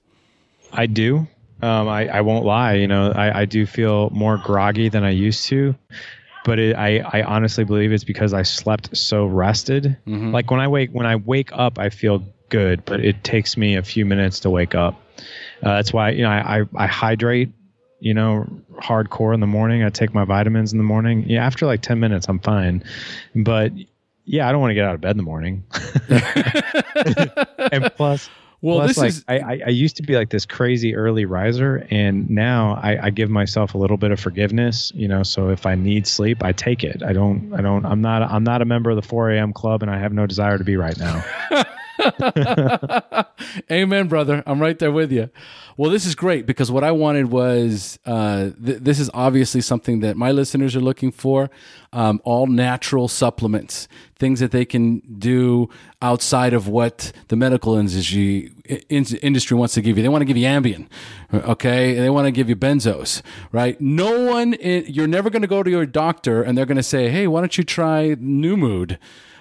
[0.73, 1.27] I do.
[1.61, 2.73] Um, I, I won't lie.
[2.73, 5.75] You know, I, I do feel more groggy than I used to,
[6.47, 9.97] but it, I, I honestly believe it's because I slept so rested.
[10.31, 13.75] Like when I wake when I wake up, I feel good, but it takes me
[13.75, 14.95] a few minutes to wake up.
[15.61, 17.51] Uh, that's why you know I, I, I hydrate
[17.99, 18.45] you know,
[18.75, 19.83] hardcore in the morning.
[19.83, 21.25] I take my vitamins in the morning.
[21.27, 22.83] Yeah, after like 10 minutes, I'm fine.
[23.35, 23.71] But
[24.25, 25.63] yeah, I don't want to get out of bed in the morning.
[27.71, 28.29] and plus,
[28.61, 31.25] Well, plus, this like, is I, I, I used to be like this crazy early
[31.25, 34.91] riser, and now I, I give myself a little bit of forgiveness.
[34.95, 37.03] You know, so if I need sleep, I take it.
[37.03, 37.53] I don't.
[37.53, 37.85] I don't.
[37.85, 38.23] I'm not.
[38.23, 39.53] I'm not a member of the 4 a.m.
[39.53, 41.23] club, and I have no desire to be right now.
[43.71, 44.43] Amen, brother.
[44.45, 45.29] I'm right there with you.
[45.77, 49.99] Well, this is great because what I wanted was uh, th- this is obviously something
[49.99, 51.49] that my listeners are looking for
[51.93, 55.69] um, all natural supplements, things that they can do
[56.01, 58.51] outside of what the medical industry,
[58.89, 60.03] in- industry wants to give you.
[60.03, 60.87] They want to give you Ambien,
[61.33, 61.93] okay?
[61.93, 63.79] They want to give you benzos, right?
[63.79, 66.83] No one, in, you're never going to go to your doctor and they're going to
[66.83, 68.97] say, hey, why don't you try New Mood?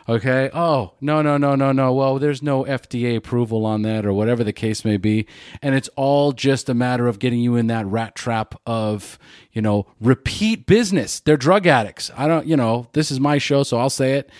[0.08, 0.50] Okay.
[0.54, 1.92] Oh, no, no, no, no, no.
[1.92, 5.26] Well, there's no FDA approval on that or whatever the case may be.
[5.60, 9.18] And it's all just a matter of getting you in that rat trap of,
[9.52, 11.18] you know, repeat business.
[11.18, 12.10] They're drug addicts.
[12.16, 14.30] I don't, you know, this is my show, so I'll say it.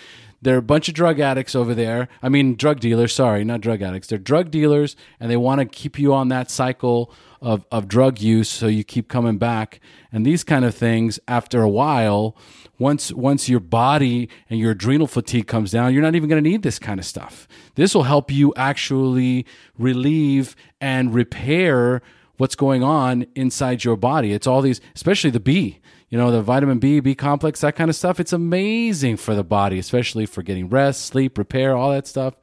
[0.41, 2.07] There are a bunch of drug addicts over there.
[2.21, 4.07] I mean, drug dealers, sorry, not drug addicts.
[4.07, 7.11] They're drug dealers and they want to keep you on that cycle
[7.41, 9.81] of, of drug use so you keep coming back.
[10.11, 12.35] And these kind of things, after a while,
[12.79, 16.49] once once your body and your adrenal fatigue comes down, you're not even going to
[16.49, 17.47] need this kind of stuff.
[17.75, 19.45] This will help you actually
[19.77, 22.01] relieve and repair
[22.37, 24.31] what's going on inside your body.
[24.31, 25.79] It's all these, especially the B,
[26.09, 28.19] you know, the vitamin B, B complex, that kind of stuff.
[28.19, 32.35] It's amazing for the body, especially for getting rest, sleep, repair, all that stuff.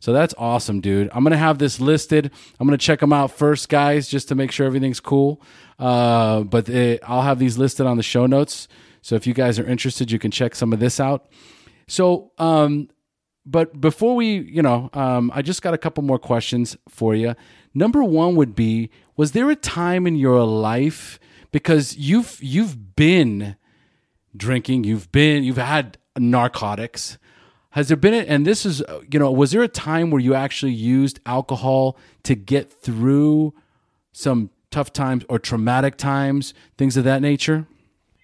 [0.00, 1.08] So that's awesome, dude.
[1.14, 2.30] I'm gonna have this listed.
[2.60, 5.40] I'm gonna check them out first, guys, just to make sure everything's cool.
[5.78, 8.68] Uh, but it, I'll have these listed on the show notes.
[9.02, 11.26] So if you guys are interested, you can check some of this out.
[11.86, 12.88] So, um,
[13.44, 17.34] but before we, you know, um, I just got a couple more questions for you.
[17.74, 21.18] Number one would be: Was there a time in your life
[21.52, 23.56] because you've you've been
[24.34, 27.18] drinking, you've been you've had narcotics?
[27.70, 30.32] Has there been, a, and this is, you know, was there a time where you
[30.32, 33.52] actually used alcohol to get through
[34.12, 37.64] some tough times or traumatic times, things of that nature?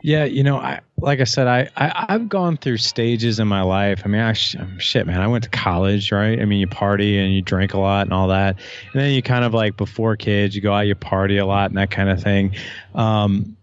[0.02, 3.62] Yeah, you know, I like I said, I, I I've gone through stages in my
[3.62, 4.02] life.
[4.04, 5.20] I mean, I shit, man.
[5.20, 6.40] I went to college, right?
[6.40, 8.56] I mean, you party and you drink a lot and all that,
[8.92, 11.70] and then you kind of like before kids, you go out, you party a lot
[11.70, 12.56] and that kind of thing.
[12.94, 13.56] Um,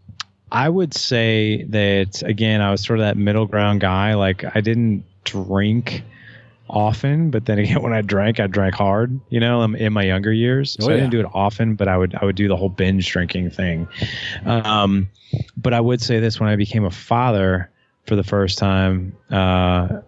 [0.49, 4.13] I would say that again, I was sort of that middle ground guy.
[4.13, 6.03] Like I didn't drink
[6.69, 9.19] often, but then again, when I drank, I drank hard.
[9.29, 11.87] You know, in, in my younger years, so Oh, I didn't do it often, but
[11.87, 13.87] I would I would do the whole binge drinking thing.
[14.45, 15.09] Um,
[15.55, 17.69] but I would say this: when I became a father
[18.05, 20.01] for the first time, uh,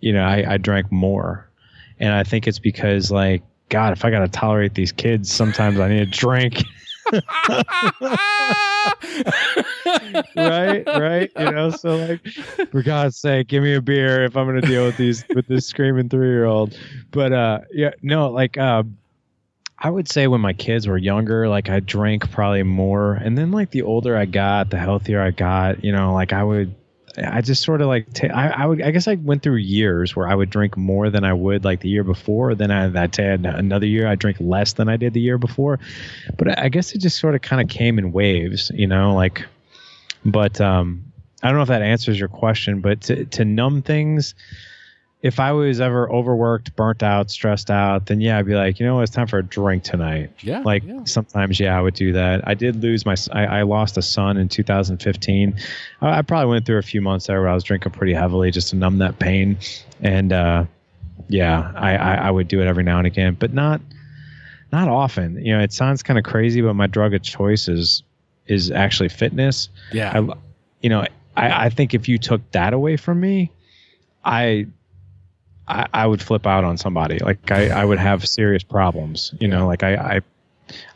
[0.00, 1.48] you know, I, I drank more,
[1.98, 5.78] and I think it's because like God, if I got to tolerate these kids, sometimes
[5.80, 6.64] I need a drink.
[10.36, 12.24] right right you know so like
[12.70, 15.66] for god's sake give me a beer if i'm gonna deal with these with this
[15.66, 16.76] screaming three-year-old.
[17.10, 18.84] But uh yeah no like uh
[19.78, 23.14] i would say when my kids were younger like i drank probably more.
[23.14, 26.44] And then like the older i got the healthier i got you know like i
[26.44, 26.74] would
[27.24, 30.14] I just sort of like ta- I, I would I guess I went through years
[30.14, 32.54] where I would drink more than I would like the year before.
[32.54, 35.78] Then I that had another year I drink less than I did the year before.
[36.36, 39.44] But I guess it just sort of kind of came in waves, you know, like.
[40.24, 41.12] But um,
[41.42, 42.80] I don't know if that answers your question.
[42.80, 44.34] But to to numb things,
[45.22, 48.86] if I was ever overworked, burnt out, stressed out, then yeah, I'd be like, you
[48.86, 50.30] know, it's time for a drink tonight.
[50.40, 50.60] Yeah.
[50.60, 51.04] Like yeah.
[51.04, 52.46] sometimes, yeah, I would do that.
[52.48, 55.54] I did lose my, I, I lost a son in 2015.
[56.00, 58.50] I, I probably went through a few months there where I was drinking pretty heavily
[58.50, 59.58] just to numb that pain.
[60.00, 60.64] And uh,
[61.28, 63.82] yeah, I, I, I would do it every now and again, but not,
[64.72, 65.44] not often.
[65.44, 68.02] You know, it sounds kind of crazy, but my drug of choice is,
[68.46, 69.68] is actually fitness.
[69.92, 70.18] yeah.
[70.18, 70.34] I,
[70.80, 71.04] you know,
[71.36, 73.52] I, I think if you took that away from me,
[74.24, 74.66] I,
[75.70, 77.18] I, I would flip out on somebody.
[77.18, 79.32] Like I, I would have serious problems.
[79.40, 80.20] You know, like I, I,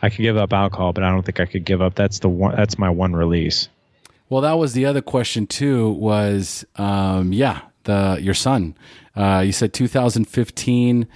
[0.02, 1.94] I could give up alcohol, but I don't think I could give up.
[1.94, 2.56] That's the one.
[2.56, 3.68] That's my one release.
[4.28, 5.90] Well, that was the other question too.
[5.90, 8.76] Was um, yeah, the your son.
[9.16, 11.06] Uh, you said 2015,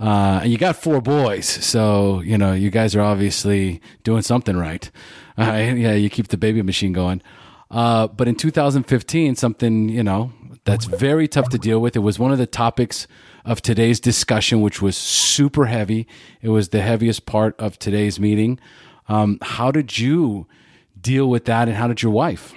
[0.00, 4.56] uh, and you got four boys, so you know you guys are obviously doing something
[4.56, 4.90] right.
[5.38, 7.20] Uh, yeah, you keep the baby machine going.
[7.70, 10.32] Uh, but in 2015, something you know
[10.64, 11.96] that's very tough to deal with.
[11.96, 13.06] It was one of the topics
[13.44, 16.06] of today's discussion, which was super heavy.
[16.40, 18.60] It was the heaviest part of today's meeting.
[19.08, 20.46] Um, how did you
[21.00, 22.54] deal with that, and how did your wife?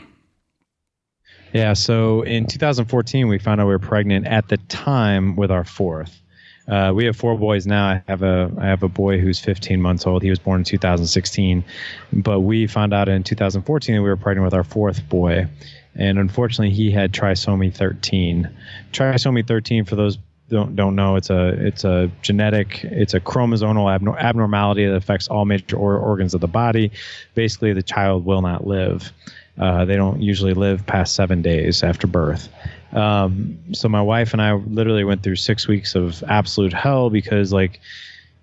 [1.53, 1.73] Yeah.
[1.73, 6.21] So in 2014, we found out we were pregnant at the time with our fourth.
[6.67, 7.87] Uh, we have four boys now.
[7.87, 10.23] I have a I have a boy who's 15 months old.
[10.23, 11.63] He was born in 2016,
[12.11, 15.47] but we found out in 2014 that we were pregnant with our fourth boy,
[15.95, 18.49] and unfortunately he had trisomy 13.
[18.91, 20.17] Trisomy 13, for those
[20.47, 25.43] don't don't know, it's a it's a genetic, it's a chromosomal abnormality that affects all
[25.45, 26.91] major or- organs of the body.
[27.33, 29.11] Basically, the child will not live.
[29.57, 32.49] Uh, they don't usually live past seven days after birth.
[32.91, 37.51] Um, so my wife and I literally went through six weeks of absolute hell because
[37.51, 37.79] like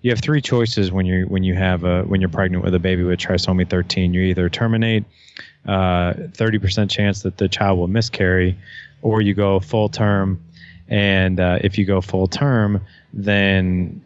[0.01, 2.79] you have three choices when you when you have a when you're pregnant with a
[2.79, 4.13] baby with trisomy 13.
[4.13, 5.05] You either terminate,
[5.67, 8.57] uh, 30% chance that the child will miscarry,
[9.01, 10.43] or you go full term.
[10.87, 12.81] And uh, if you go full term,
[13.13, 14.03] then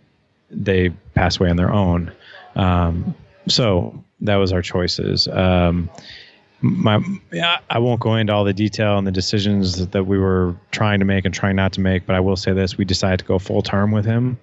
[0.50, 2.12] they pass away on their own.
[2.56, 3.16] Um,
[3.48, 5.28] so that was our choices.
[5.28, 5.90] Um,
[6.62, 7.04] my
[7.70, 11.06] I won't go into all the detail and the decisions that we were trying to
[11.06, 13.38] make and trying not to make, but I will say this: we decided to go
[13.38, 14.40] full term with him,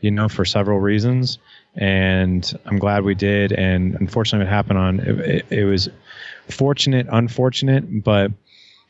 [0.00, 1.38] you know, for several reasons,
[1.74, 3.52] and I'm glad we did.
[3.52, 5.88] And unfortunately, it happened on it, it was
[6.48, 8.32] fortunate, unfortunate, but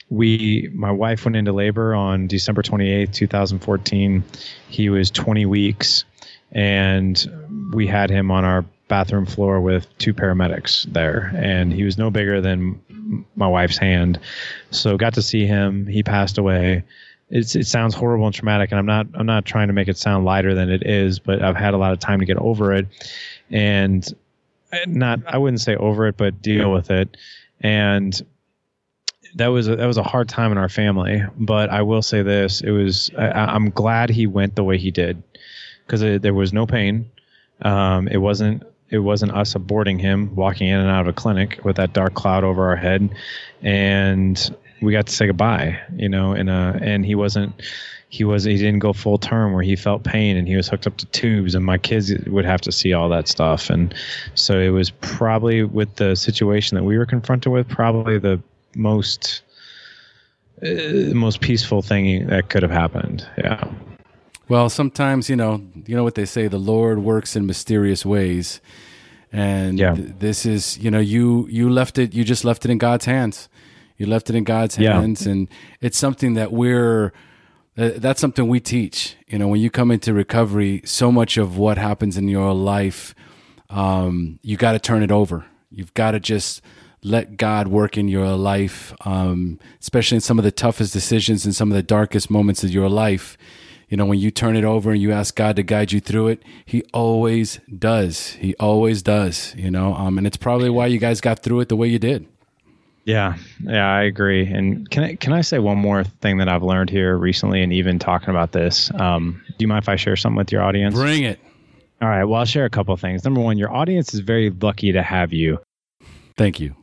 [0.08, 4.24] we my wife went into labor on December 28th, 2014.
[4.68, 6.04] He was 20 weeks,
[6.52, 11.98] and we had him on our bathroom floor with two paramedics there, and he was
[11.98, 12.80] no bigger than
[13.34, 14.18] my wife's hand.
[14.70, 15.86] So got to see him.
[15.86, 16.84] He passed away.
[17.28, 19.98] It's, it sounds horrible and traumatic, and I'm not I'm not trying to make it
[19.98, 22.72] sound lighter than it is, but I've had a lot of time to get over
[22.72, 22.86] it,
[23.50, 24.06] and
[24.86, 27.16] not I wouldn't say over it, but deal with it,
[27.60, 28.24] and
[29.36, 31.22] that was a, that was a hard time in our family.
[31.38, 34.90] But I will say this: it was I, am glad he went the way he
[34.90, 35.22] did
[35.86, 37.10] because there was no pain.
[37.62, 41.60] Um, it wasn't it wasn't us aborting him walking in and out of a clinic
[41.64, 43.14] with that dark cloud over our head
[43.62, 47.52] and we got to say goodbye you know and uh and he wasn't
[48.08, 50.86] he was he didn't go full term where he felt pain and he was hooked
[50.86, 53.94] up to tubes and my kids would have to see all that stuff and
[54.34, 58.40] so it was probably with the situation that we were confronted with probably the
[58.74, 59.42] most
[60.62, 63.68] uh, most peaceful thing that could have happened yeah
[64.48, 68.60] well, sometimes you know, you know what they say: the Lord works in mysterious ways,
[69.32, 69.94] and yeah.
[69.94, 73.06] th- this is, you know, you you left it, you just left it in God's
[73.06, 73.48] hands.
[73.96, 75.32] You left it in God's hands, yeah.
[75.32, 75.48] and
[75.80, 77.12] it's something that we're.
[77.78, 79.16] Uh, that's something we teach.
[79.26, 83.14] You know, when you come into recovery, so much of what happens in your life,
[83.68, 85.44] um, you got to turn it over.
[85.70, 86.62] You've got to just
[87.02, 91.54] let God work in your life, um, especially in some of the toughest decisions and
[91.54, 93.36] some of the darkest moments of your life
[93.88, 96.28] you know, when you turn it over and you ask God to guide you through
[96.28, 98.30] it, He always does.
[98.32, 101.68] He always does, you know, um, and it's probably why you guys got through it
[101.68, 102.26] the way you did.
[103.06, 104.44] Yeah, yeah, I agree.
[104.46, 107.72] And can I can I say one more thing that I've learned here recently, and
[107.72, 108.90] even talking about this?
[108.94, 110.96] Um, do you mind if I share something with your audience?
[110.96, 111.38] Bring it.
[112.02, 112.24] All right.
[112.24, 113.24] Well, I'll share a couple of things.
[113.24, 115.60] Number one, your audience is very lucky to have you.
[116.36, 116.74] Thank you.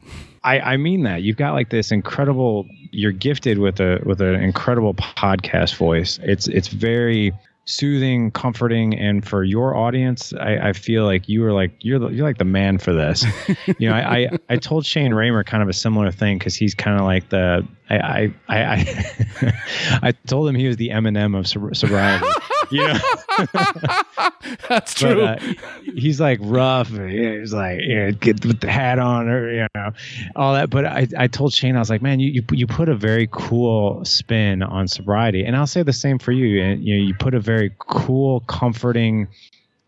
[0.45, 2.67] I, I mean that you've got like this incredible.
[2.91, 6.21] You're gifted with a with an incredible podcast voice.
[6.23, 7.33] It's it's very
[7.65, 12.09] soothing, comforting, and for your audience, I, I feel like you are like you're the,
[12.09, 13.25] you're like the man for this.
[13.79, 16.75] you know, I, I, I told Shane Ramer kind of a similar thing because he's
[16.75, 18.63] kind of like the I I I
[19.41, 19.53] I,
[20.03, 22.25] I told him he was the Eminem of sobriety.
[22.73, 22.99] you know,
[24.69, 25.15] that's true.
[25.15, 25.53] But, uh,
[25.95, 26.89] he's like rough.
[26.89, 29.91] He's like you know, get with the hat on or you know
[30.35, 30.69] all that.
[30.69, 33.27] But I I told Shane I was like, man, you you you put a very
[33.31, 36.61] cool spin on sobriety, and I'll say the same for you.
[36.61, 39.27] And you know, you put a very cool, comforting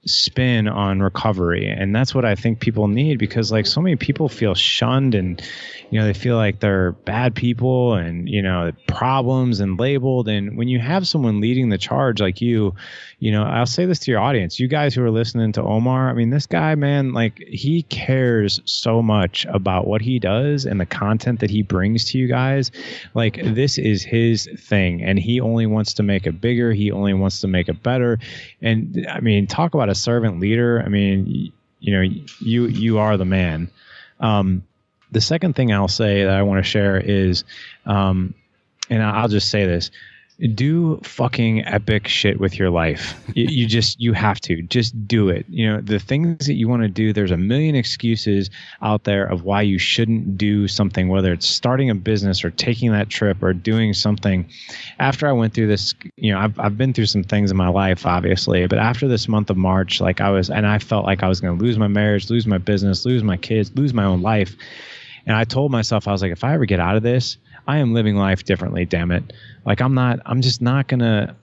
[0.06, 1.68] spin on recovery.
[1.68, 5.42] And that's what i think people need because like so many people feel shunned and
[5.90, 10.28] you know they feel like they're bad people and you know problems and labeled.
[10.28, 12.76] And when you have someone leading the charge like you
[13.20, 14.60] you know i'll say this to your audience.
[14.60, 18.60] You guys who are listening to omar i mean this guy man like he cares
[18.66, 22.72] so much about what he does and the content that he brings to you guys.
[23.14, 26.74] Like this is his thing and he only wants to make it bigger.
[26.74, 28.20] He only wants to make it better.
[28.62, 32.02] And i mean talk about a servant leader, I mean, you know,
[32.40, 33.70] you you are the man.
[34.20, 34.64] Um,
[35.12, 37.44] the second thing I'll say that I want to share is,
[37.86, 38.34] um,
[38.90, 39.92] and I'll just say this:
[40.54, 43.16] do fucking epic shit with your life.
[43.34, 45.46] you, you, just you have to just do it.
[45.50, 47.14] You know the things that you want to do.
[47.14, 48.50] There's a million excuses
[48.82, 52.92] out there of why you shouldn't do something, whether it's starting a business or taking
[52.92, 54.50] that trip or doing something.
[55.00, 57.70] After I went through this, you know, I've I've been through some things in my
[57.70, 61.24] life, obviously, but after this month of March, like I was, and I felt like
[61.24, 64.04] I was going to lose my marriage, lose my business, lose my kids, lose my
[64.04, 64.56] own life.
[65.26, 67.38] And I told myself, I was like, if I ever get out of this,
[67.68, 69.34] I am living life differently, damn it.
[69.66, 71.36] Like I'm not I'm just not to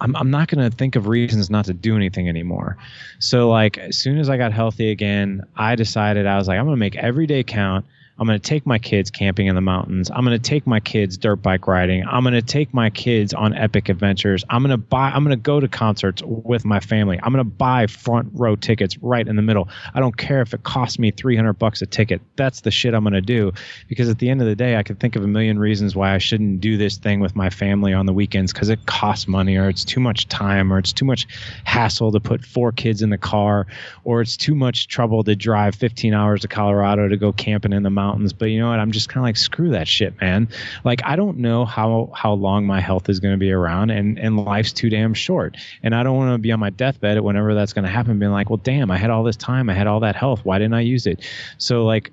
[0.00, 2.76] I'm, I'm not going to think of reasons not to do anything anymore.
[3.18, 6.64] So, like, as soon as I got healthy again, I decided I was like, I'm
[6.64, 7.84] going to make every day count.
[8.16, 10.08] I'm going to take my kids camping in the mountains.
[10.08, 12.04] I'm going to take my kids dirt bike riding.
[12.06, 14.44] I'm going to take my kids on epic adventures.
[14.48, 17.18] I'm going to buy I'm going to go to concerts with my family.
[17.20, 19.68] I'm going to buy front row tickets right in the middle.
[19.94, 22.20] I don't care if it costs me 300 bucks a ticket.
[22.36, 23.52] That's the shit I'm going to do
[23.88, 26.14] because at the end of the day I could think of a million reasons why
[26.14, 29.56] I shouldn't do this thing with my family on the weekends cuz it costs money
[29.56, 31.26] or it's too much time or it's too much
[31.64, 33.66] hassle to put four kids in the car
[34.04, 37.82] or it's too much trouble to drive 15 hours to Colorado to go camping in
[37.82, 38.32] the mountains mountains.
[38.32, 38.78] But you know what?
[38.78, 40.48] I'm just kind of like screw that shit, man.
[40.84, 44.18] Like I don't know how how long my health is going to be around, and
[44.18, 45.56] and life's too damn short.
[45.82, 48.32] And I don't want to be on my deathbed whenever that's going to happen, being
[48.32, 50.40] like, well, damn, I had all this time, I had all that health.
[50.44, 51.22] Why didn't I use it?
[51.58, 52.10] So like.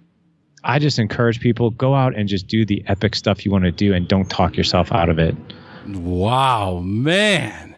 [0.63, 3.71] I just encourage people go out and just do the epic stuff you want to
[3.71, 5.35] do and don't talk yourself out of it.
[5.87, 7.70] Wow, man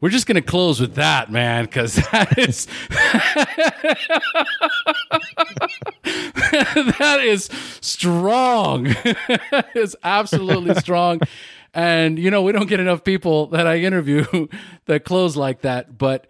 [0.00, 2.66] we're just to close with that, man, because that is
[6.98, 7.50] that is
[7.80, 8.94] strong.
[9.74, 11.20] it's absolutely strong.
[11.74, 14.48] And you know, we don't get enough people that I interview
[14.86, 15.98] that close like that.
[15.98, 16.26] But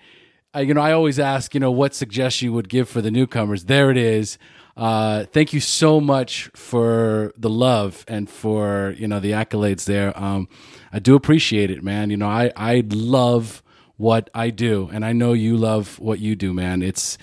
[0.55, 3.11] uh, you know, I always ask, you know, what suggestion you would give for the
[3.11, 3.65] newcomers.
[3.65, 4.39] There it is.
[4.77, 10.19] Uh, thank you so much for the love and for you know the accolades there.
[10.19, 10.49] Um,
[10.93, 12.11] I do appreciate it, man.
[12.11, 13.63] You know, I I love
[13.97, 16.83] what I do, and I know you love what you do, man.
[16.83, 17.19] It's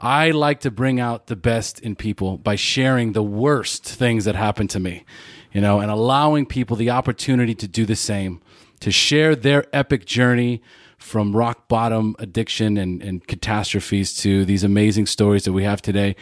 [0.00, 4.34] I like to bring out the best in people by sharing the worst things that
[4.34, 5.04] happen to me,
[5.52, 8.40] you know, and allowing people the opportunity to do the same,
[8.80, 10.62] to share their epic journey
[10.96, 16.16] from rock bottom addiction and, and catastrophes to these amazing stories that we have today.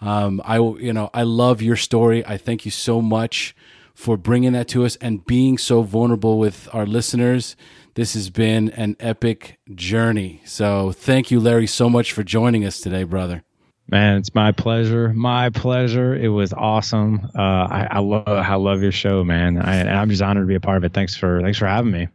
[0.00, 2.24] Um, I, you know, I love your story.
[2.26, 3.54] I thank you so much
[3.94, 7.56] for bringing that to us and being so vulnerable with our listeners.
[7.94, 10.42] This has been an epic journey.
[10.44, 13.44] So thank you, Larry, so much for joining us today, brother.
[13.88, 15.12] Man, it's my pleasure.
[15.12, 16.14] My pleasure.
[16.14, 17.30] It was awesome.
[17.36, 19.58] Uh, I, I love I love your show, man.
[19.58, 20.94] I, I'm just honored to be a part of it.
[20.94, 22.08] Thanks for thanks for having me.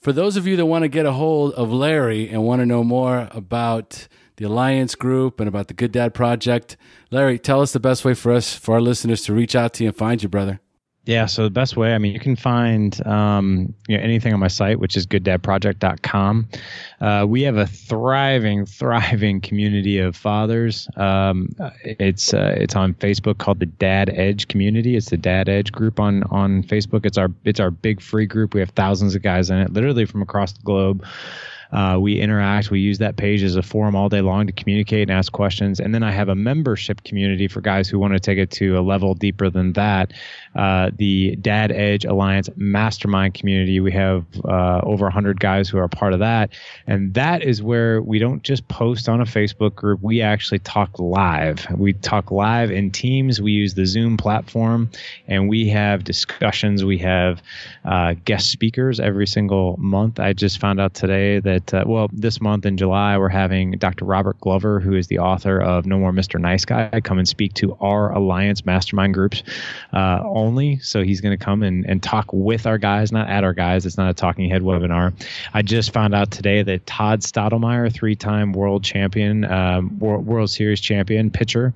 [0.00, 2.66] For those of you that want to get a hold of Larry and want to
[2.66, 4.06] know more about
[4.36, 6.76] the Alliance Group and about the Good Dad Project,
[7.10, 9.84] Larry, tell us the best way for us for our listeners to reach out to
[9.84, 10.60] you and find you, brother.
[11.08, 14.40] Yeah, so the best way, I mean, you can find um, you know, anything on
[14.40, 16.48] my site, which is gooddadproject.com.
[17.00, 20.86] Uh, we have a thriving, thriving community of fathers.
[20.96, 24.96] Um, it's uh, it's on Facebook called the Dad Edge Community.
[24.96, 27.06] It's the Dad Edge group on on Facebook.
[27.06, 28.52] It's our it's our big free group.
[28.52, 31.06] We have thousands of guys in it, literally from across the globe.
[31.72, 32.70] Uh, we interact.
[32.70, 35.80] We use that page as a forum all day long to communicate and ask questions.
[35.80, 38.78] And then I have a membership community for guys who want to take it to
[38.78, 40.12] a level deeper than that.
[40.54, 43.80] Uh, the Dad Edge Alliance Mastermind community.
[43.80, 46.50] We have uh, over 100 guys who are part of that.
[46.86, 50.98] And that is where we don't just post on a Facebook group, we actually talk
[50.98, 51.66] live.
[51.70, 53.40] We talk live in teams.
[53.40, 54.90] We use the Zoom platform
[55.26, 56.84] and we have discussions.
[56.84, 57.42] We have
[57.84, 60.18] uh, guest speakers every single month.
[60.18, 63.72] I just found out today that that, uh, well, this month in July, we're having
[63.72, 64.04] Dr.
[64.04, 66.40] Robert Glover, who is the author of No More Mr.
[66.40, 69.42] Nice Guy, come and speak to our Alliance mastermind groups
[69.92, 70.78] uh, only.
[70.78, 73.86] So he's going to come and, and talk with our guys, not at our guys.
[73.86, 75.12] It's not a talking head webinar.
[75.54, 80.50] I just found out today that Todd Stottlemyre, three time world champion, um, world, world
[80.50, 81.74] Series champion pitcher,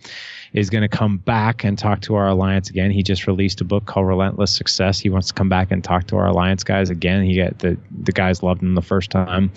[0.53, 2.91] is going to come back and talk to our alliance again.
[2.91, 4.99] He just released a book called Relentless Success.
[4.99, 7.24] He wants to come back and talk to our alliance guys again.
[7.24, 9.51] He got the the guys loved him the first time.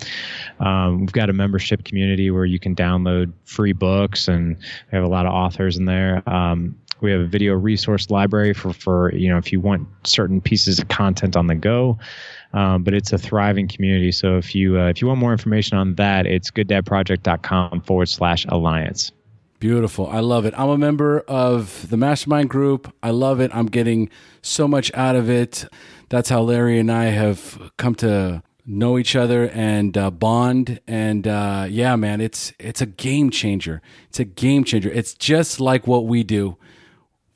[0.60, 5.04] Um, we've got a membership community where you can download free books, and we have
[5.04, 6.22] a lot of authors in there.
[6.28, 10.40] Um, we have a video resource library for for you know if you want certain
[10.40, 11.98] pieces of content on the go.
[12.52, 14.12] Um, but it's a thriving community.
[14.12, 18.46] So if you uh, if you want more information on that, it's gooddadproject.com forward slash
[18.48, 19.12] alliance.
[19.58, 20.06] Beautiful.
[20.08, 20.52] I love it.
[20.56, 22.92] I'm a member of the mastermind group.
[23.02, 23.50] I love it.
[23.54, 24.10] I'm getting
[24.42, 25.64] so much out of it.
[26.10, 30.80] That's how Larry and I have come to know each other and uh, bond.
[30.86, 33.80] And uh, yeah, man, it's it's a game changer.
[34.08, 34.90] It's a game changer.
[34.90, 36.58] It's just like what we do.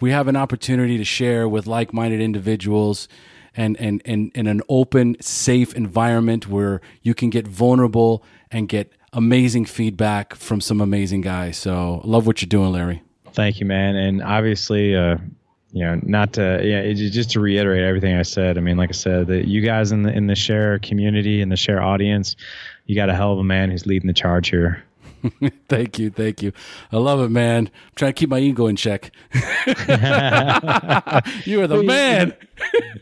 [0.01, 3.09] We have an opportunity to share with like-minded individuals
[3.55, 8.92] and and and in an open, safe environment where you can get vulnerable and get
[9.12, 11.57] amazing feedback from some amazing guys.
[11.57, 13.03] So love what you're doing, Larry.
[13.32, 13.97] Thank you, man.
[13.97, 15.16] And obviously, uh,
[15.73, 18.59] you know, not to yeah, just to reiterate everything I said.
[18.59, 21.51] I mean, like I said, that you guys in the in the SHAIR community and
[21.51, 22.35] the SHAIR audience,
[22.87, 24.82] you got a hell of a man who's leading the charge here.
[25.69, 26.53] thank you, thank you.
[26.91, 27.66] I love it, man.
[27.69, 29.12] I'm trying to keep my ego in check.
[29.35, 29.43] you
[31.62, 32.35] are the man.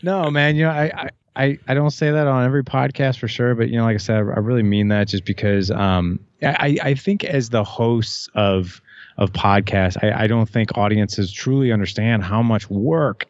[0.03, 0.55] no, man.
[0.55, 3.69] You know, I, I I, I don't say that on every podcast for sure, but
[3.69, 6.93] you know, like I said, I, I really mean that just because um, I, I
[6.95, 8.81] think as the hosts of
[9.17, 13.25] of podcasts, I, I don't think audiences truly understand how much work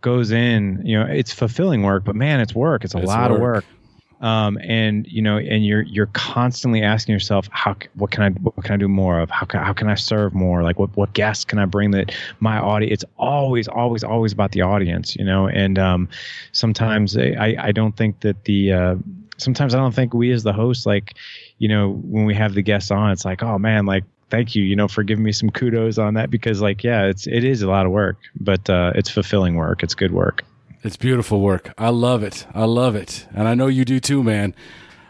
[0.00, 0.80] goes in.
[0.84, 2.84] You know, it's fulfilling work, but man, it's work.
[2.84, 3.64] It's a It's lot of work.
[4.20, 8.64] Um, and you know, and you're you're constantly asking yourself, how what can I what
[8.64, 9.30] can I do more of?
[9.30, 10.62] How can how can I serve more?
[10.62, 13.02] Like what what guests can I bring that my audience?
[13.02, 15.48] It's always always always about the audience, you know.
[15.48, 16.08] And um,
[16.52, 18.94] sometimes I I don't think that the uh,
[19.36, 21.14] sometimes I don't think we as the host like,
[21.58, 24.62] you know, when we have the guests on, it's like, oh man, like thank you,
[24.62, 27.62] you know, for giving me some kudos on that because like yeah, it's it is
[27.62, 29.82] a lot of work, but uh, it's fulfilling work.
[29.82, 30.44] It's good work.
[30.84, 31.72] It's beautiful work.
[31.78, 32.46] I love it.
[32.52, 34.54] I love it, and I know you do too, man.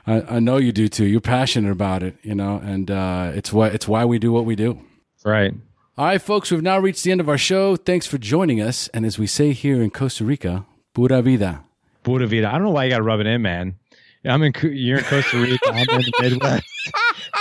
[0.06, 1.04] I, I know you do too.
[1.04, 4.44] You're passionate about it, you know, and uh, it's why it's why we do what
[4.44, 4.78] we do.
[5.24, 5.52] Right.
[5.98, 7.74] All right, folks, we've now reached the end of our show.
[7.74, 11.64] Thanks for joining us, and as we say here in Costa Rica, pura vida.
[12.04, 12.48] Pura vida.
[12.48, 13.74] I don't know why you got to rub it in, man.
[14.24, 14.52] I'm in.
[14.62, 15.70] You're in Costa Rica.
[15.72, 16.66] I'm in the Midwest.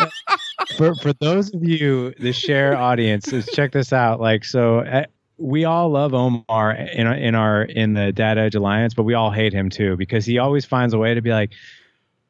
[0.78, 4.20] for for those of you, the SHAIR audience, check this out.
[4.20, 5.06] Like so.
[5.38, 9.14] We all love Omar in our, in our in the Dad Edge Alliance, but we
[9.14, 11.52] all hate him too because he always finds a way to be like,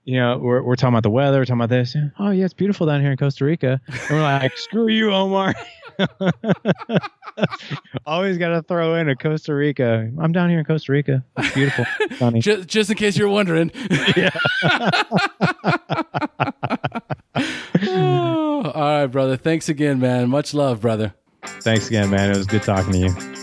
[0.06, 1.96] you know, we're, we're talking about the weather, we're talking about this.
[2.20, 5.54] Oh yeah, it's beautiful down here in Costa Rica, and we're like, screw you, Omar.
[8.06, 10.12] always got to throw in a Costa Rica.
[10.20, 11.24] I'm down here in Costa Rica.
[11.38, 11.86] It's beautiful,
[12.18, 12.40] sunny.
[12.44, 13.72] Just, just in case you're wondering.
[17.76, 19.38] Oh, all right, brother.
[19.38, 20.30] Thanks again, man.
[20.30, 21.14] Much love, brother.
[21.64, 22.30] Thanks again, man.
[22.30, 23.43] It was good talking to you.